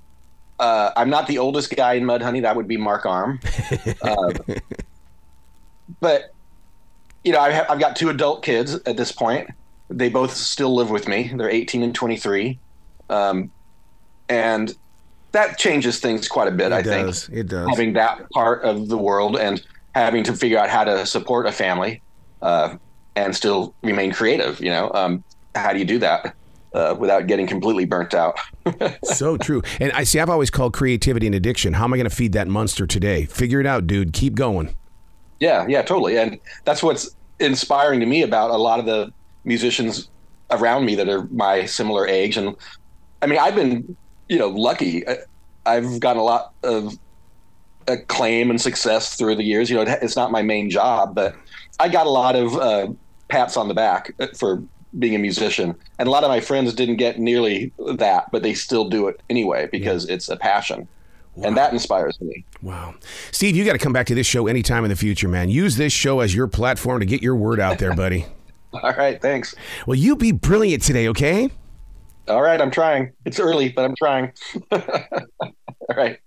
uh, 0.59 0.91
I'm 0.95 1.09
not 1.09 1.27
the 1.27 1.37
oldest 1.37 1.75
guy 1.75 1.93
in 1.93 2.03
Mudhoney. 2.03 2.41
That 2.41 2.55
would 2.55 2.67
be 2.67 2.77
Mark 2.77 3.05
Arm. 3.05 3.39
uh, 4.01 4.33
but 5.99 6.33
you 7.23 7.31
know, 7.33 7.39
I 7.39 7.51
have, 7.51 7.69
I've 7.69 7.79
got 7.79 7.95
two 7.95 8.09
adult 8.09 8.43
kids 8.43 8.75
at 8.85 8.97
this 8.97 9.11
point. 9.11 9.49
They 9.89 10.09
both 10.09 10.33
still 10.33 10.75
live 10.75 10.89
with 10.89 11.07
me. 11.07 11.31
They're 11.33 11.49
18 11.49 11.83
and 11.83 11.95
23, 11.95 12.59
um, 13.09 13.51
and 14.27 14.75
that 15.31 15.57
changes 15.57 15.99
things 15.99 16.27
quite 16.27 16.47
a 16.47 16.51
bit. 16.51 16.71
I 16.71 16.83
think. 16.83 17.15
It 17.31 17.47
does. 17.47 17.69
having 17.69 17.93
that 17.93 18.29
part 18.31 18.63
of 18.63 18.89
the 18.89 18.97
world 18.97 19.37
and 19.37 19.63
having 19.95 20.23
to 20.23 20.33
figure 20.33 20.57
out 20.57 20.69
how 20.69 20.83
to 20.83 21.05
support 21.05 21.45
a 21.45 21.51
family 21.51 22.01
uh, 22.41 22.75
and 23.15 23.35
still 23.35 23.73
remain 23.81 24.11
creative. 24.11 24.59
You 24.59 24.69
know, 24.69 24.91
um, 24.93 25.23
how 25.55 25.73
do 25.73 25.79
you 25.79 25.85
do 25.85 25.99
that 25.99 26.35
uh, 26.73 26.95
without 26.97 27.27
getting 27.27 27.47
completely 27.47 27.85
burnt 27.85 28.13
out? 28.13 28.37
so 29.03 29.37
true. 29.37 29.61
And 29.79 29.91
I 29.93 30.03
see. 30.03 30.19
I've 30.19 30.29
always 30.29 30.49
called 30.49 30.73
creativity 30.73 31.27
an 31.27 31.33
addiction. 31.33 31.73
How 31.73 31.85
am 31.85 31.93
I 31.93 31.97
going 31.97 32.09
to 32.09 32.15
feed 32.15 32.33
that 32.33 32.47
monster 32.47 32.85
today? 32.85 33.25
Figure 33.25 33.59
it 33.59 33.65
out, 33.65 33.87
dude. 33.87 34.13
Keep 34.13 34.35
going. 34.35 34.75
Yeah, 35.39 35.65
yeah, 35.67 35.81
totally. 35.81 36.17
And 36.17 36.39
that's 36.65 36.81
what's 36.81 37.15
inspiring 37.39 37.99
to 37.99 38.05
me 38.05 38.23
about 38.23 38.49
a 38.49 38.57
lot 38.57 38.79
of 38.79 38.85
the 38.85 39.13
musicians 39.47 40.09
around 40.51 40.85
me 40.85 40.93
that 40.95 41.09
are 41.09 41.23
my 41.31 41.65
similar 41.65 42.07
age. 42.07 42.37
And 42.37 42.55
I 43.21 43.25
mean, 43.25 43.39
I've 43.39 43.55
been, 43.55 43.95
you 44.29 44.37
know, 44.37 44.49
lucky. 44.49 45.07
I- 45.07 45.17
I've 45.65 45.99
gotten 45.99 46.19
a 46.21 46.23
lot 46.23 46.53
of 46.63 46.97
acclaim 47.87 48.49
and 48.49 48.59
success 48.61 49.15
through 49.15 49.35
the 49.35 49.43
years. 49.43 49.69
You 49.69 49.77
know, 49.77 49.81
it- 49.83 49.99
it's 50.01 50.15
not 50.15 50.31
my 50.31 50.41
main 50.41 50.69
job, 50.69 51.15
but 51.15 51.35
I 51.79 51.89
got 51.89 52.05
a 52.07 52.09
lot 52.09 52.35
of 52.35 52.55
uh, 52.55 52.87
pats 53.29 53.57
on 53.57 53.67
the 53.67 53.73
back 53.73 54.11
for 54.37 54.63
being 54.99 55.15
a 55.15 55.19
musician. 55.19 55.75
And 55.99 56.07
a 56.07 56.11
lot 56.11 56.23
of 56.23 56.29
my 56.29 56.39
friends 56.39 56.73
didn't 56.73 56.95
get 56.97 57.19
nearly 57.19 57.71
that, 57.95 58.31
but 58.31 58.43
they 58.43 58.53
still 58.53 58.87
do 58.89 59.07
it 59.07 59.21
anyway 59.29 59.67
because 59.71 60.07
it's 60.09 60.29
a 60.29 60.37
passion. 60.37 60.87
And 61.43 61.55
that 61.55 61.71
inspires 61.71 62.19
me. 62.19 62.43
Wow. 62.63 62.95
Steve, 63.31 63.55
you 63.55 63.63
got 63.63 63.73
to 63.73 63.77
come 63.77 63.93
back 63.93 64.07
to 64.07 64.15
this 64.15 64.25
show 64.25 64.47
anytime 64.47 64.83
in 64.85 64.89
the 64.89 64.95
future, 64.95 65.27
man. 65.27 65.49
Use 65.49 65.75
this 65.77 65.93
show 65.93 66.19
as 66.21 66.33
your 66.33 66.47
platform 66.47 66.99
to 66.99 67.05
get 67.05 67.21
your 67.21 67.35
word 67.35 67.59
out 67.59 67.77
there, 67.77 67.93
buddy. 68.03 68.25
All 68.83 68.93
right, 68.93 69.21
thanks. 69.21 69.55
Well, 69.85 69.95
you 69.95 70.15
be 70.15 70.31
brilliant 70.31 70.83
today, 70.83 71.07
okay? 71.09 71.49
All 72.27 72.41
right, 72.41 72.59
I'm 72.59 72.71
trying. 72.71 73.13
It's 73.25 73.39
early, 73.39 73.69
but 73.69 73.85
I'm 73.85 73.95
trying. 73.95 74.33
All 74.71 75.95
right. 75.95 76.19